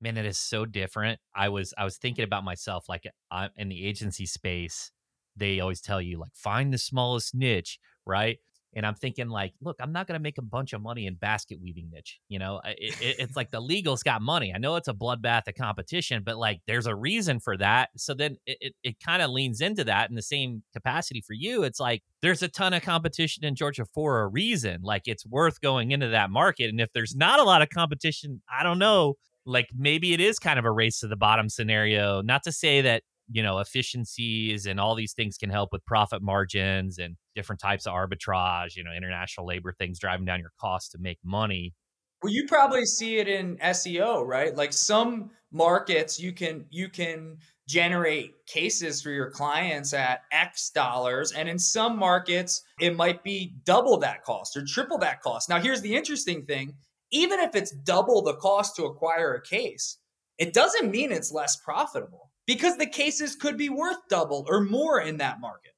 [0.00, 1.18] Man, it is so different.
[1.34, 4.90] I was I was thinking about myself like I'm in the agency space.
[5.36, 8.38] They always tell you like find the smallest niche, right?
[8.76, 11.14] And I'm thinking like, look, I'm not going to make a bunch of money in
[11.14, 12.18] basket weaving niche.
[12.28, 14.52] You know, it, it, it's like the legal's got money.
[14.54, 17.90] I know it's a bloodbath of competition, but like there's a reason for that.
[17.96, 21.34] So then it, it, it kind of leans into that in the same capacity for
[21.34, 21.62] you.
[21.62, 24.80] It's like there's a ton of competition in Georgia for a reason.
[24.82, 26.70] Like it's worth going into that market.
[26.70, 29.14] And if there's not a lot of competition, I don't know.
[29.46, 32.22] Like maybe it is kind of a race to the bottom scenario.
[32.22, 36.22] Not to say that you know efficiencies and all these things can help with profit
[36.22, 40.90] margins and different types of arbitrage you know international labor things driving down your costs
[40.90, 41.74] to make money.
[42.22, 44.54] Well you probably see it in seo right?
[44.54, 47.36] Like some markets you can you can
[47.68, 53.54] generate cases for your clients at x dollars and in some markets it might be
[53.64, 55.48] double that cost or triple that cost.
[55.48, 56.74] Now here's the interesting thing.
[57.10, 59.98] Even if it's double the cost to acquire a case
[60.38, 65.00] it doesn't mean it's less profitable because the cases could be worth double or more
[65.00, 65.73] in that market.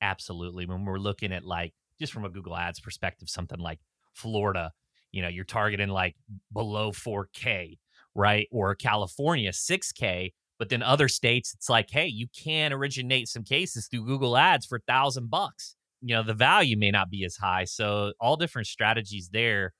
[0.00, 0.66] Absolutely.
[0.66, 3.80] When we're looking at like just from a Google Ads perspective, something like
[4.14, 4.72] Florida,
[5.12, 6.14] you know, you're targeting like
[6.52, 7.78] below 4K,
[8.14, 8.46] right?
[8.50, 10.32] Or California, 6K.
[10.58, 14.66] But then other states, it's like, hey, you can originate some cases through Google Ads
[14.66, 15.76] for a thousand bucks.
[16.02, 17.64] You know, the value may not be as high.
[17.64, 19.72] So all different strategies there.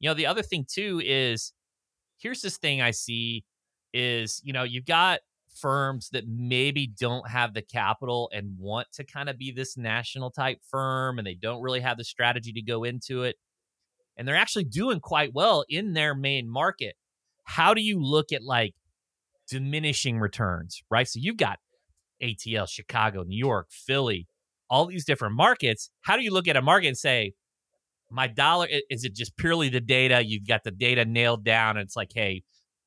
[0.00, 1.52] You know, the other thing too is
[2.18, 3.44] here's this thing I see
[3.94, 5.20] is, you know, you've got
[5.56, 10.30] firms that maybe don't have the capital and want to kind of be this national
[10.30, 13.36] type firm and they don't really have the strategy to go into it.
[14.16, 16.94] And they're actually doing quite well in their main market.
[17.44, 18.74] How do you look at like
[19.48, 21.06] diminishing returns, right?
[21.06, 21.58] So you've got
[22.22, 24.26] ATL, Chicago, New York, Philly,
[24.68, 25.90] all these different markets.
[26.00, 27.34] How do you look at a market and say,
[28.10, 30.24] my dollar, is it just purely the data?
[30.24, 31.76] You've got the data nailed down.
[31.76, 32.42] And it's like, hey,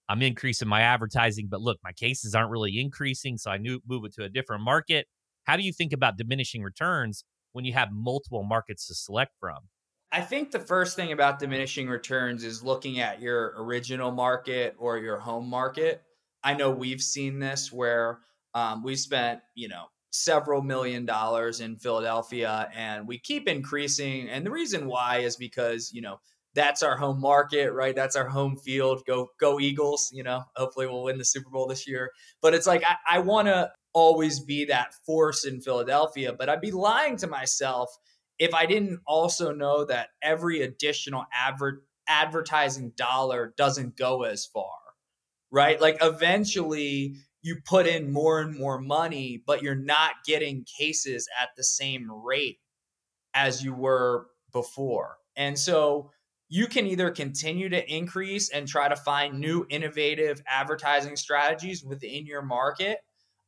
[0.09, 3.37] I'm increasing my advertising, but look, my cases aren't really increasing.
[3.37, 5.07] So I knew move it to a different market.
[5.43, 9.57] How do you think about diminishing returns when you have multiple markets to select from?
[10.11, 14.97] I think the first thing about diminishing returns is looking at your original market or
[14.97, 16.01] your home market.
[16.43, 18.19] I know we've seen this where
[18.55, 24.27] um, we spent, you know, several million dollars in Philadelphia and we keep increasing.
[24.27, 26.19] And the reason why is because, you know,
[26.55, 27.95] that's our home market, right?
[27.95, 29.03] That's our home field.
[29.05, 30.09] Go, go Eagles.
[30.13, 32.11] You know, hopefully we'll win the Super Bowl this year.
[32.41, 36.61] But it's like, I, I want to always be that force in Philadelphia, but I'd
[36.61, 37.89] be lying to myself
[38.37, 44.77] if I didn't also know that every additional adver- advertising dollar doesn't go as far,
[45.51, 45.79] right?
[45.79, 51.49] Like eventually you put in more and more money, but you're not getting cases at
[51.57, 52.59] the same rate
[53.33, 55.17] as you were before.
[55.35, 56.11] And so
[56.49, 62.25] you can either continue to increase and try to find new innovative advertising strategies within
[62.25, 62.99] your market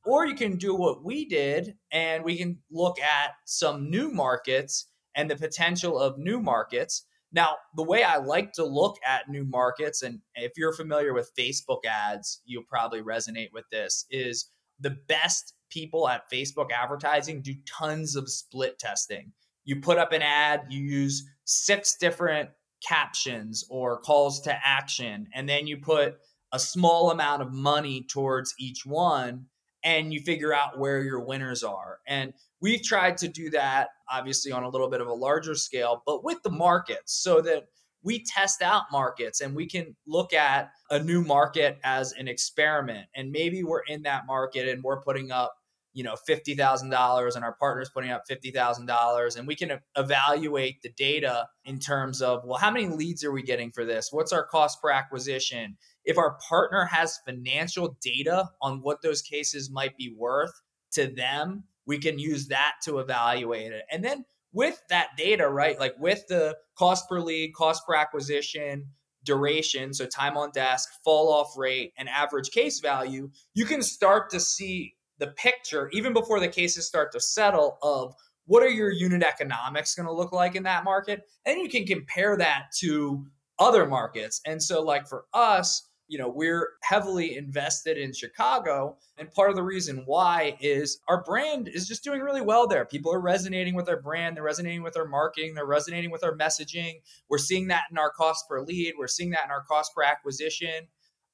[0.05, 4.87] or you can do what we did and we can look at some new markets
[5.15, 7.05] and the potential of new markets.
[7.31, 11.31] Now the way i like to look at new markets and if you're familiar with
[11.37, 17.53] facebook ads you'll probably resonate with this is the best people at facebook advertising do
[17.65, 19.31] tons of split testing.
[19.63, 22.49] You put up an ad you use six different
[22.87, 26.15] captions or calls to action, and then you put
[26.51, 29.45] a small amount of money towards each one
[29.83, 31.99] and you figure out where your winners are.
[32.07, 36.03] And we've tried to do that obviously on a little bit of a larger scale,
[36.05, 37.63] but with the markets so that
[38.03, 43.07] we test out markets and we can look at a new market as an experiment.
[43.15, 45.53] And maybe we're in that market and we're putting up
[45.93, 51.47] you know $50,000 and our partner's putting up $50,000 and we can evaluate the data
[51.65, 54.09] in terms of well how many leads are we getting for this?
[54.11, 55.77] What's our cost per acquisition?
[56.03, 60.61] If our partner has financial data on what those cases might be worth
[60.93, 63.83] to them we can use that to evaluate it.
[63.91, 64.23] And then
[64.53, 68.85] with that data right like with the cost per lead cost per acquisition
[69.23, 74.29] duration so time on desk fall off rate and average case value you can start
[74.29, 78.91] to see the picture, even before the cases start to settle, of what are your
[78.91, 81.21] unit economics going to look like in that market?
[81.45, 83.25] And you can compare that to
[83.59, 84.41] other markets.
[84.45, 88.97] And so, like for us, you know, we're heavily invested in Chicago.
[89.17, 92.83] And part of the reason why is our brand is just doing really well there.
[92.83, 96.35] People are resonating with our brand, they're resonating with our marketing, they're resonating with our
[96.35, 96.95] messaging.
[97.29, 100.01] We're seeing that in our cost per lead, we're seeing that in our cost per
[100.03, 100.87] acquisition.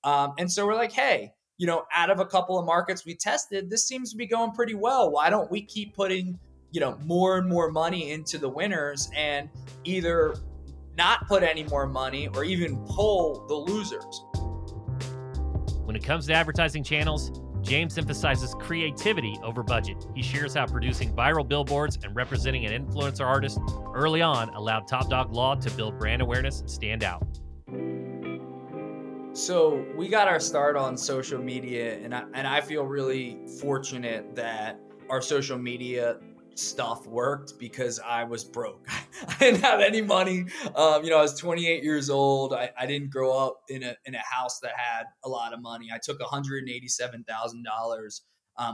[0.03, 3.15] Um, and so we're like, hey, you know, out of a couple of markets we
[3.15, 5.11] tested, this seems to be going pretty well.
[5.11, 6.39] Why don't we keep putting,
[6.71, 9.49] you know, more and more money into the winners and
[9.83, 10.35] either
[10.95, 14.23] not put any more money or even pull the losers?
[15.85, 20.05] When it comes to advertising channels, James emphasizes creativity over budget.
[20.15, 23.59] He shares how producing viral billboards and representing an influencer artist
[23.95, 27.25] early on allowed TopDog Law to build brand awareness and stand out.
[29.37, 34.35] So we got our start on social media, and I, and I feel really fortunate
[34.35, 34.79] that
[35.11, 36.17] our social media
[36.55, 38.87] stuff worked because I was broke.
[39.27, 40.47] I didn't have any money.
[40.75, 42.51] Um, you know, I was 28 years old.
[42.51, 45.61] I, I didn't grow up in a in a house that had a lot of
[45.61, 45.89] money.
[45.93, 48.23] I took 187 thousand um, dollars,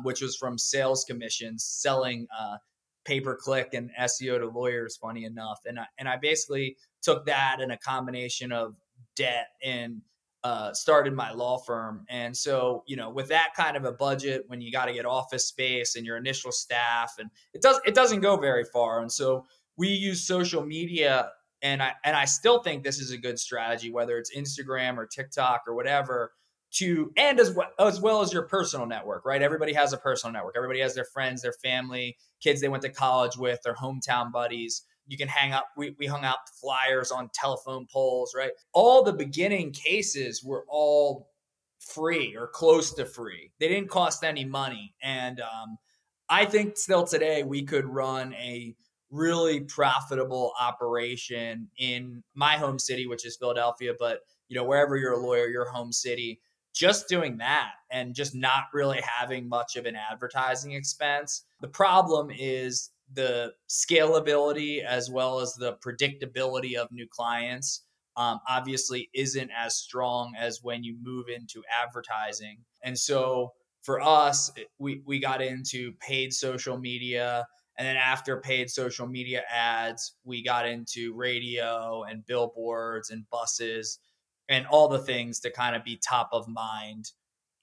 [0.03, 2.55] which was from sales commissions, selling uh,
[3.03, 4.95] pay per click and SEO to lawyers.
[4.95, 8.75] Funny enough, and I, and I basically took that in a combination of
[9.17, 10.01] debt and
[10.43, 12.05] uh, started my law firm.
[12.09, 15.05] And so, you know, with that kind of a budget, when you got to get
[15.05, 19.01] office space and your initial staff, and it does it doesn't go very far.
[19.01, 19.45] And so
[19.77, 21.29] we use social media,
[21.61, 25.05] and I and I still think this is a good strategy, whether it's Instagram or
[25.05, 26.33] TikTok or whatever.
[26.77, 29.43] To and as well as well as your personal network, right?
[29.43, 30.55] Everybody has a personal network.
[30.57, 34.81] Everybody has their friends, their family, kids they went to college with, their hometown buddies
[35.07, 39.13] you can hang up we, we hung out flyers on telephone poles right all the
[39.13, 41.27] beginning cases were all
[41.85, 43.51] free or close to free.
[43.59, 44.95] They didn't cost any money.
[45.01, 45.77] And um,
[46.29, 48.75] I think still today we could run a
[49.11, 55.13] really profitable operation in my home city, which is Philadelphia, but you know, wherever you're
[55.13, 56.41] a lawyer, your home city,
[56.73, 61.43] just doing that and just not really having much of an advertising expense.
[61.61, 67.83] The problem is the scalability as well as the predictability of new clients
[68.15, 72.57] um, obviously isn't as strong as when you move into advertising.
[72.83, 77.45] And so for us, we, we got into paid social media.
[77.77, 83.99] And then after paid social media ads, we got into radio and billboards and buses
[84.47, 87.11] and all the things to kind of be top of mind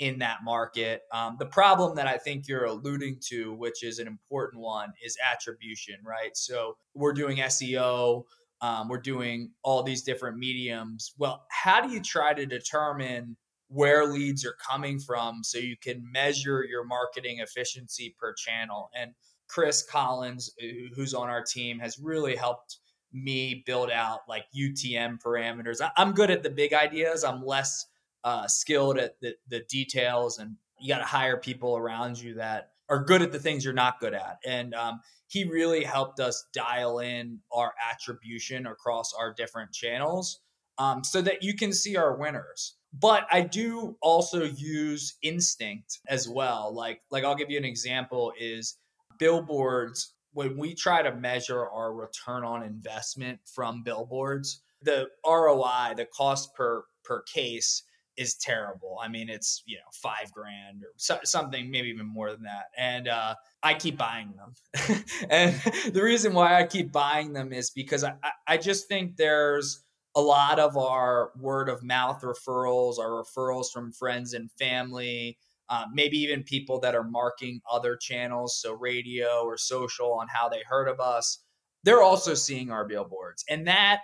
[0.01, 1.03] in that market.
[1.12, 5.16] Um, the problem that I think you're alluding to, which is an important one, is
[5.30, 6.34] attribution, right?
[6.34, 8.24] So we're doing SEO,
[8.62, 11.12] um, we're doing all these different mediums.
[11.18, 13.36] Well, how do you try to determine
[13.68, 18.90] where leads are coming from so you can measure your marketing efficiency per channel?
[18.98, 19.12] And
[19.48, 20.51] Chris Collins,
[20.94, 22.78] who's on our team, has really helped
[23.12, 25.86] me build out like UTM parameters.
[25.98, 27.22] I'm good at the big ideas.
[27.22, 27.86] I'm less
[28.24, 32.70] uh, skilled at the, the details, and you got to hire people around you that
[32.88, 34.38] are good at the things you're not good at.
[34.44, 40.40] And um, he really helped us dial in our attribution across our different channels
[40.76, 42.74] um, so that you can see our winners.
[42.92, 46.74] But I do also use instinct as well.
[46.74, 48.76] Like, like I'll give you an example: is
[49.18, 50.14] billboards.
[50.32, 56.54] When we try to measure our return on investment from billboards, the ROI, the cost
[56.56, 57.84] per per case,
[58.20, 58.98] is terrible.
[59.02, 62.66] I mean, it's you know five grand or so, something, maybe even more than that.
[62.76, 65.04] And uh, I keep buying them.
[65.30, 65.54] and
[65.94, 68.14] the reason why I keep buying them is because I,
[68.46, 69.82] I just think there's
[70.14, 75.38] a lot of our word of mouth referrals, our referrals from friends and family,
[75.70, 80.50] uh, maybe even people that are marking other channels, so radio or social, on how
[80.50, 81.42] they heard of us.
[81.84, 84.00] They're also seeing our billboards, and that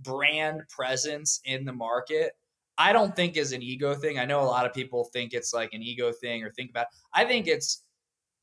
[0.00, 2.32] brand presence in the market
[2.78, 4.18] I don't think is an ego thing.
[4.18, 6.82] I know a lot of people think it's like an ego thing or think about.
[6.82, 6.88] It.
[7.12, 7.82] I think it's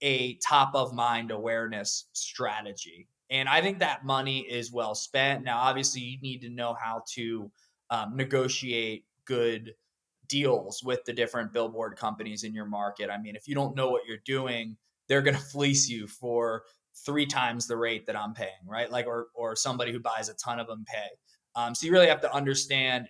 [0.02, 5.44] a top of mind awareness strategy, and I think that money is well spent.
[5.44, 7.50] Now, obviously, you need to know how to
[7.90, 9.74] um, negotiate good
[10.28, 13.10] deals with the different billboard companies in your market.
[13.10, 14.76] I mean, if you don't know what you're doing,
[15.08, 16.64] they're going to fleece you for
[17.06, 18.92] three times the rate that I'm paying, right?
[18.92, 21.08] Like, or or somebody who buys a ton of them pay.
[21.56, 23.08] Um, so you really have to understand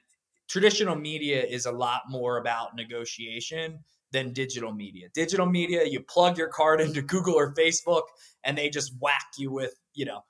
[0.47, 3.79] traditional media is a lot more about negotiation
[4.11, 5.07] than digital media.
[5.13, 8.03] Digital media, you plug your card into Google or Facebook
[8.43, 10.23] and they just whack you with, you know,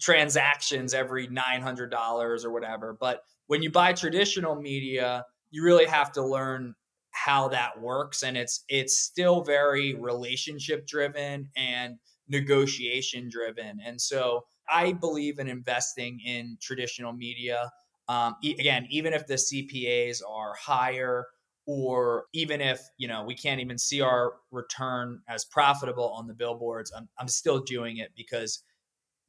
[0.00, 2.96] transactions every $900 or whatever.
[2.98, 6.74] But when you buy traditional media, you really have to learn
[7.10, 11.96] how that works and it's it's still very relationship driven and
[12.28, 13.80] negotiation driven.
[13.84, 17.70] And so I believe in investing in traditional media
[18.08, 21.26] um, e- again, even if the CPAs are higher,
[21.66, 26.34] or even if you know we can't even see our return as profitable on the
[26.34, 28.62] billboards, I'm I'm still doing it because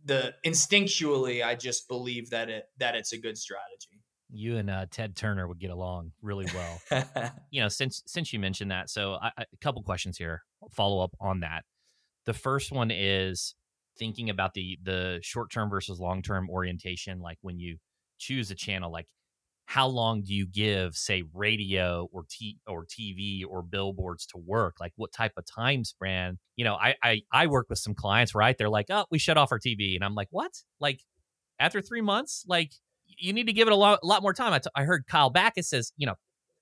[0.05, 4.01] the instinctually I just believe that it that it's a good strategy.
[4.29, 7.03] You and uh, Ted Turner would get along really well.
[7.49, 10.43] you know, since since you mentioned that, so I, I, a couple questions here.
[10.71, 11.63] Follow up on that.
[12.25, 13.55] The first one is
[13.97, 17.19] thinking about the the short term versus long term orientation.
[17.19, 17.77] Like when you
[18.17, 19.07] choose a channel like
[19.67, 24.77] how long do you give say radio or t or tv or billboards to work?
[24.79, 26.39] Like what type of time span?
[26.55, 28.57] You know i i, I work with some clients right?
[28.57, 30.51] They're like oh we shut off our tv and i'm like what?
[30.79, 31.01] Like
[31.59, 32.45] after three months?
[32.47, 32.71] Like
[33.05, 34.53] you need to give it a lot, lot more time.
[34.53, 36.15] I, t- I heard Kyle Bachus says you know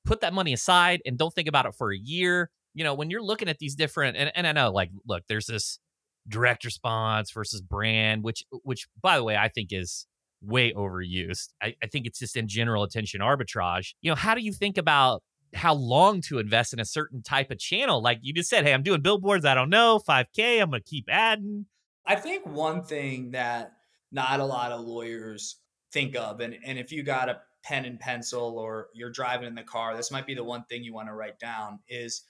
[0.04, 2.50] put that money aside and don't think about it for a year.
[2.74, 5.46] You know when you're looking at these different and, and i know like look there's
[5.46, 5.80] this
[6.28, 10.08] direct response versus brand which which by the way i think is
[10.46, 11.50] way overused.
[11.62, 13.94] I, I think it's just in general attention arbitrage.
[14.02, 15.24] You know, how do you think about
[15.54, 18.02] how long to invest in a certain type of channel?
[18.02, 19.46] Like you just said, hey, I'm doing billboards.
[19.46, 20.62] I don't know, 5K.
[20.62, 21.66] I'm going to keep adding.
[22.06, 23.74] I think one thing that
[24.12, 25.58] not a lot of lawyers
[25.92, 29.56] think of, and, and if you got a pen and pencil or you're driving in
[29.56, 32.24] the car, this might be the one thing you want to write down is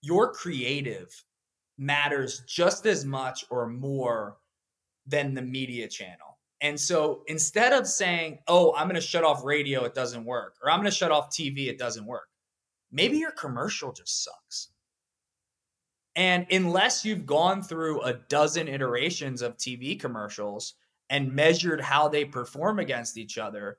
[0.00, 1.24] your creative
[1.76, 4.38] matters just as much or more
[5.06, 6.27] than the media channel.
[6.60, 10.56] And so instead of saying, oh, I'm going to shut off radio, it doesn't work,
[10.62, 12.28] or I'm going to shut off TV, it doesn't work,
[12.90, 14.70] maybe your commercial just sucks.
[16.16, 20.74] And unless you've gone through a dozen iterations of TV commercials
[21.10, 23.78] and measured how they perform against each other,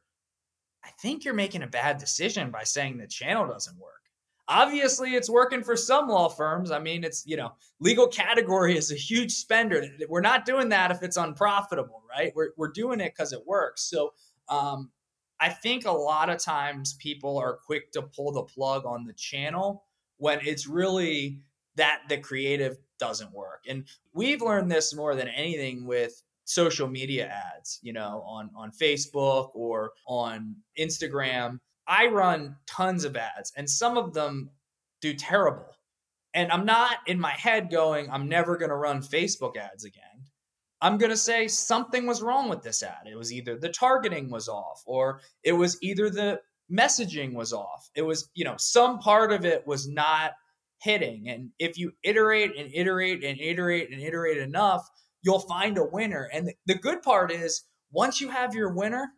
[0.85, 3.98] I think you're making a bad decision by saying the channel doesn't work.
[4.49, 6.71] Obviously it's working for some law firms.
[6.71, 9.85] I mean, it's, you know, legal category is a huge spender.
[10.09, 12.33] We're not doing that if it's unprofitable, right?
[12.35, 13.83] We're, we're doing it because it works.
[13.83, 14.13] So
[14.49, 14.89] um,
[15.39, 19.13] I think a lot of times people are quick to pull the plug on the
[19.13, 19.85] channel
[20.17, 21.39] when it's really
[21.75, 23.63] that the creative doesn't work.
[23.69, 28.71] And we've learned this more than anything with social media ads, you know, on on
[28.71, 31.59] Facebook or on Instagram.
[31.89, 34.51] I run tons of ads and some of them
[35.01, 35.65] do terrible.
[36.33, 40.03] And I'm not in my head going, I'm never going to run Facebook ads again.
[40.81, 43.07] I'm going to say something was wrong with this ad.
[43.11, 46.39] It was either the targeting was off or it was either the
[46.71, 47.89] messaging was off.
[47.95, 50.33] It was, you know, some part of it was not
[50.81, 51.27] hitting.
[51.27, 54.87] And if you iterate and iterate and iterate and iterate enough,
[55.23, 56.29] you'll find a winner.
[56.31, 59.11] And the good part is once you have your winner,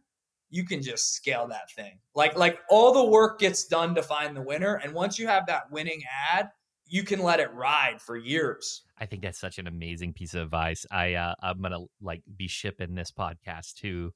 [0.51, 1.97] you can just scale that thing.
[2.13, 5.47] Like like all the work gets done to find the winner and once you have
[5.47, 6.49] that winning ad,
[6.85, 8.83] you can let it ride for years.
[8.99, 10.85] I think that's such an amazing piece of advice.
[10.91, 14.11] I uh, I'm gonna like be shipping this podcast to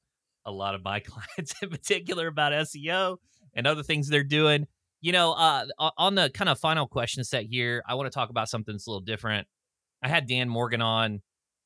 [0.46, 3.18] a lot of my clients in particular about SEO
[3.56, 4.68] and other things they're doing.
[5.02, 5.66] You know, uh,
[5.98, 8.88] on the kind of final question set here, I want to talk about something that's
[8.88, 9.48] a little different.
[10.02, 11.22] I had Dan Morgan on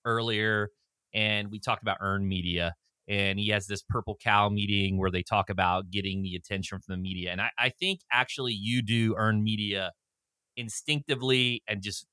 [0.05, 0.69] earlier,
[1.13, 2.75] and we talked about earned media.
[3.09, 6.93] And he has this purple cow meeting where they talk about getting the attention from
[6.93, 7.31] the media.
[7.31, 9.93] And I, I think actually you do earn media
[10.55, 12.05] instinctively and just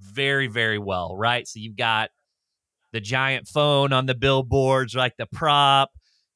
[0.00, 1.46] very, very well, right?
[1.48, 2.10] So you've got
[2.92, 5.90] the giant phone on the billboards, like the prop.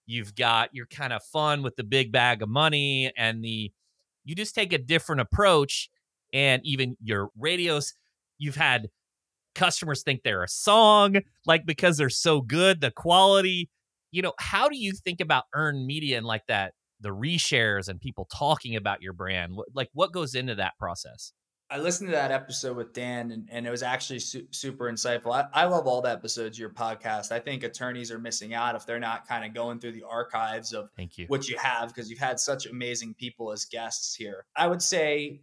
[0.06, 3.72] You've got your kind of fun with the big bag of money and the
[4.24, 5.88] you just take a different approach
[6.32, 7.94] and even your radios
[8.38, 8.88] you've had
[9.54, 13.68] customers think they're a song like because they're so good the quality
[14.10, 18.00] you know how do you think about earned media and like that the reshares and
[18.00, 21.32] people talking about your brand like what goes into that process
[21.72, 25.32] I listened to that episode with Dan, and, and it was actually su- super insightful.
[25.32, 27.30] I, I love all the episodes of your podcast.
[27.30, 30.72] I think attorneys are missing out if they're not kind of going through the archives
[30.72, 31.26] of Thank you.
[31.28, 34.46] what you have because you've had such amazing people as guests here.
[34.56, 35.42] I would say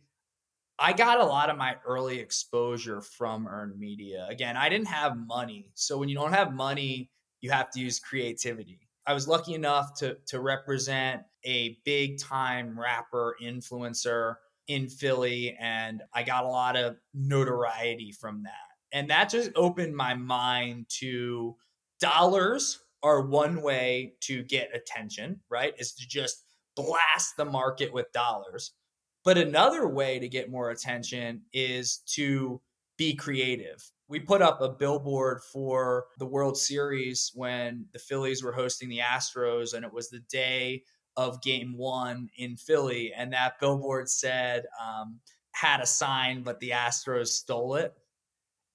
[0.80, 4.28] I got a lot of my early exposure from earned media.
[4.30, 5.72] Again, I didn't have money.
[5.74, 7.10] So when you don't have money,
[7.42, 8.80] you have to use creativity.
[9.06, 14.36] I was lucky enough to, to represent a big time rapper influencer
[14.68, 18.52] in Philly and I got a lot of notoriety from that.
[18.92, 21.56] And that just opened my mind to
[22.00, 25.74] dollars are one way to get attention, right?
[25.78, 26.44] Is to just
[26.76, 28.74] blast the market with dollars.
[29.28, 32.62] But another way to get more attention is to
[32.98, 33.84] be creative.
[34.08, 39.00] We put up a billboard for the World Series when the Phillies were hosting the
[39.00, 40.84] Astros, and it was the day
[41.18, 45.20] of game one in Philly, and that billboard said, um,
[45.52, 47.94] had a sign, but the Astros stole it.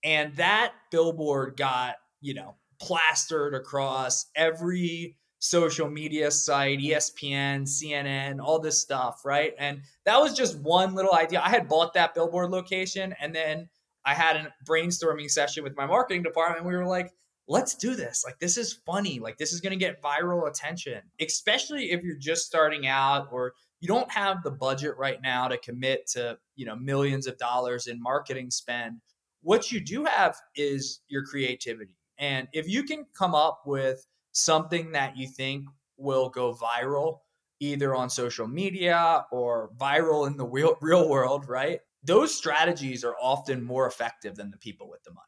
[0.05, 8.61] And that billboard got, you know, plastered across every social media site, ESPN, CNN, all
[8.61, 9.55] this stuff, right?
[9.59, 11.43] And that was just one little idea.
[11.45, 13.69] I had bought that billboard location and then
[14.05, 16.65] I had a brainstorming session with my marketing department.
[16.65, 17.11] We were like,
[17.49, 18.23] let's do this.
[18.25, 19.19] Like, this is funny.
[19.19, 23.55] Like, this is going to get viral attention, especially if you're just starting out or
[23.81, 27.89] you don't have the budget right now to commit to, you know, millions of dollars
[27.89, 29.01] in marketing spend.
[29.43, 31.97] What you do have is your creativity.
[32.17, 35.67] And if you can come up with something that you think
[35.97, 37.19] will go viral,
[37.61, 41.81] either on social media or viral in the real, real world, right?
[42.03, 45.27] Those strategies are often more effective than the people with the money.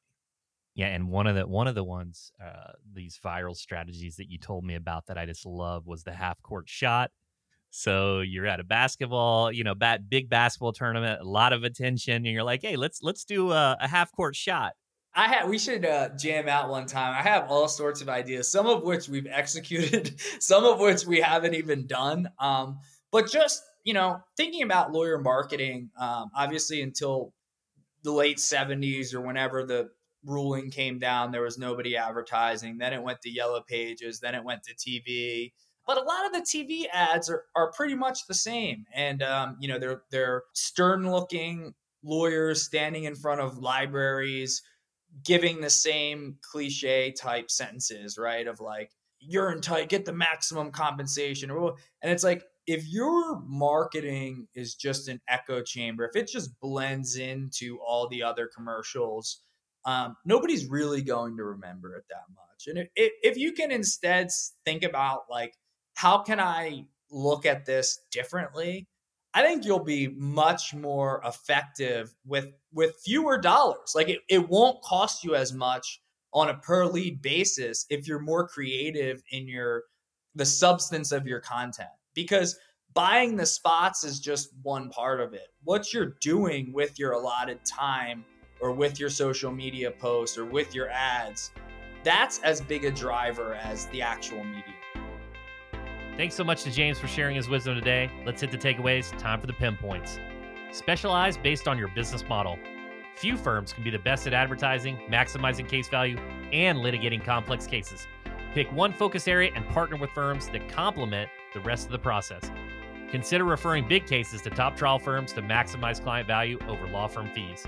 [0.75, 4.39] Yeah, and one of the one of the ones uh, these viral strategies that you
[4.39, 7.13] told me about that I just love was the half court shot.
[7.71, 12.15] So you're at a basketball, you know, bat big basketball tournament, a lot of attention,
[12.15, 14.73] and you're like, hey, let's let's do a, a half court shot.
[15.15, 17.15] I had we should uh, jam out one time.
[17.15, 21.21] I have all sorts of ideas, some of which we've executed, some of which we
[21.21, 22.29] haven't even done.
[22.39, 22.79] Um,
[23.13, 27.33] but just you know, thinking about lawyer marketing, um, obviously until
[28.03, 29.91] the late 70s or whenever the
[30.25, 32.79] ruling came down, there was nobody advertising.
[32.79, 34.21] Then it went to yellow pages.
[34.21, 35.53] Then it went to TV.
[35.87, 39.59] But a lot of the TV ads are, are pretty much the same, and um,
[39.61, 44.63] you know they're they're stern looking lawyers standing in front of libraries,
[45.23, 48.47] giving the same cliche type sentences, right?
[48.47, 48.91] Of like
[49.21, 55.21] you're entitled, get the maximum compensation, and it's like if your marketing is just an
[55.29, 59.43] echo chamber, if it just blends into all the other commercials
[59.85, 62.67] um, nobody's really going to remember it that much.
[62.67, 64.29] And if, if you can instead
[64.65, 65.55] think about like,
[65.95, 68.89] how can I look at this differently?
[69.35, 73.93] I think you'll be much more effective with with fewer dollars.
[73.95, 76.01] Like it, it won't cost you as much
[76.33, 79.83] on a per lead basis if you're more creative in your
[80.37, 82.57] the substance of your content because
[82.95, 85.49] buying the spots is just one part of it.
[85.65, 88.25] What you're doing with your allotted time
[88.61, 91.51] or with your social media posts or with your ads,
[92.05, 94.75] that's as big a driver as the actual media.
[96.17, 98.09] Thanks so much to James for sharing his wisdom today.
[98.25, 99.17] Let's hit the takeaways.
[99.19, 100.21] Time for the pinpoints.
[100.71, 102.57] Specialize based on your business model.
[103.17, 106.17] Few firms can be the best at advertising, maximizing case value,
[106.53, 108.07] and litigating complex cases.
[108.53, 112.49] Pick one focus area and partner with firms that complement the rest of the process.
[113.11, 117.29] Consider referring big cases to top trial firms to maximize client value over law firm
[117.35, 117.67] fees.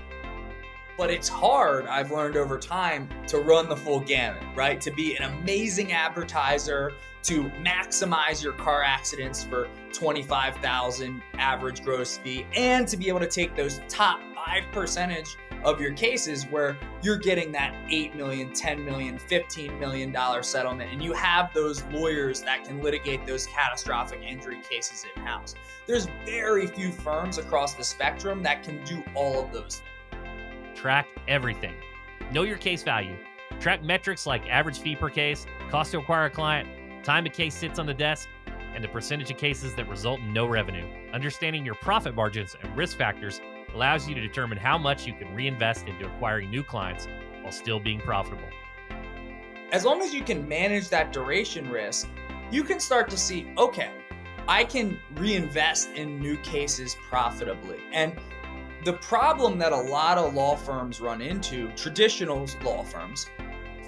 [0.97, 4.81] But it's hard, I've learned over time, to run the full gamut, right?
[4.81, 6.93] To be an amazing advertiser,
[7.23, 13.27] to maximize your car accidents for 25,000 average gross fee and to be able to
[13.27, 15.35] take those top 5 percentage
[15.65, 20.91] of your cases where you're getting that 8 million, 10 million, 15 million dollar settlement
[20.91, 25.55] and you have those lawyers that can litigate those catastrophic injury cases in-house.
[25.85, 29.96] There's very few firms across the spectrum that can do all of those things.
[30.77, 31.73] Track everything.
[32.31, 33.15] Know your case value.
[33.59, 36.69] Track metrics like average fee per case, cost to acquire a client,
[37.03, 38.29] time a case sits on the desk,
[38.75, 40.85] and the percentage of cases that result in no revenue.
[41.13, 43.41] Understanding your profit margins and risk factors
[43.73, 47.07] allows you to determine how much you can reinvest into acquiring new clients
[47.41, 48.47] while still being profitable.
[49.71, 52.07] As long as you can manage that duration risk,
[52.51, 53.89] you can start to see okay,
[54.47, 57.79] I can reinvest in new cases profitably.
[57.91, 58.15] And
[58.87, 63.29] the problem that a lot of law firms run into, traditional law firms,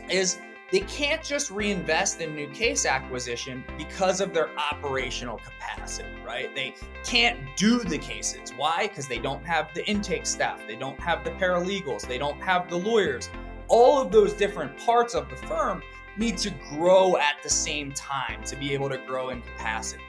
[0.09, 0.39] is
[0.73, 6.53] they can't just reinvest in new case acquisition because of their operational capacity, right?
[6.53, 6.75] They
[7.05, 8.51] can't do the cases.
[8.57, 8.89] Why?
[8.89, 12.69] Because they don't have the intake staff, they don't have the paralegals, they don't have
[12.69, 13.29] the lawyers.
[13.69, 15.81] All of those different parts of the firm
[16.17, 20.03] need to grow at the same time to be able to grow in capacity.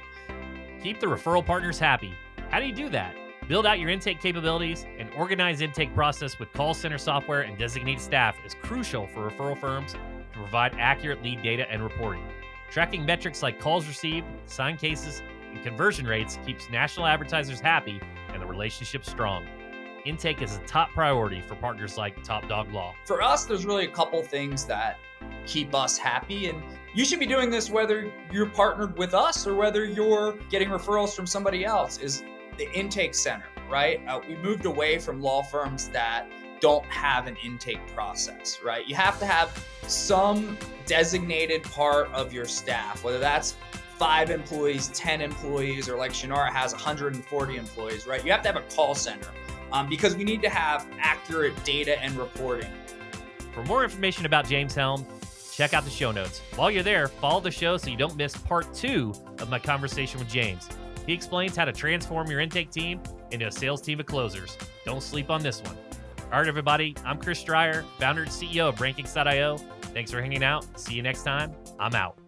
[0.82, 2.12] Keep the referral partners happy.
[2.51, 3.14] How do you do that?
[3.51, 8.01] Build out your intake capabilities and organize intake process with call center software and designated
[8.01, 12.23] staff is crucial for referral firms to provide accurate lead data and reporting.
[12.71, 15.21] Tracking metrics like calls received, signed cases,
[15.53, 18.01] and conversion rates keeps national advertisers happy
[18.33, 19.45] and the relationship strong.
[20.07, 22.95] Intake is a top priority for partners like TopDog Law.
[23.05, 24.97] For us, there's really a couple things that
[25.45, 26.47] keep us happy.
[26.47, 26.63] And
[26.95, 31.17] you should be doing this whether you're partnered with us or whether you're getting referrals
[31.17, 32.23] from somebody else, is
[32.61, 34.07] the intake center, right?
[34.07, 36.27] Uh, we moved away from law firms that
[36.61, 38.87] don't have an intake process, right?
[38.87, 43.57] You have to have some designated part of your staff, whether that's
[43.97, 48.23] five employees, 10 employees, or like Shunnarah has 140 employees, right?
[48.23, 49.31] You have to have a call center
[49.73, 52.71] um, because we need to have accurate data and reporting.
[53.53, 55.07] For more information about James Helm,
[55.55, 56.43] check out the show notes.
[56.57, 60.19] While you're there, follow the show so you don't miss part two of my conversation
[60.19, 60.69] with James.
[61.07, 64.57] He explains how to transform your intake team into a sales team of closers.
[64.85, 65.77] Don't sleep on this one.
[66.33, 69.57] All right, everybody, I'm Chris Dreyer, founder and CEO of Rankings.io.
[69.93, 70.65] Thanks for hanging out.
[70.79, 71.53] See you next time.
[71.81, 72.20] I'm out.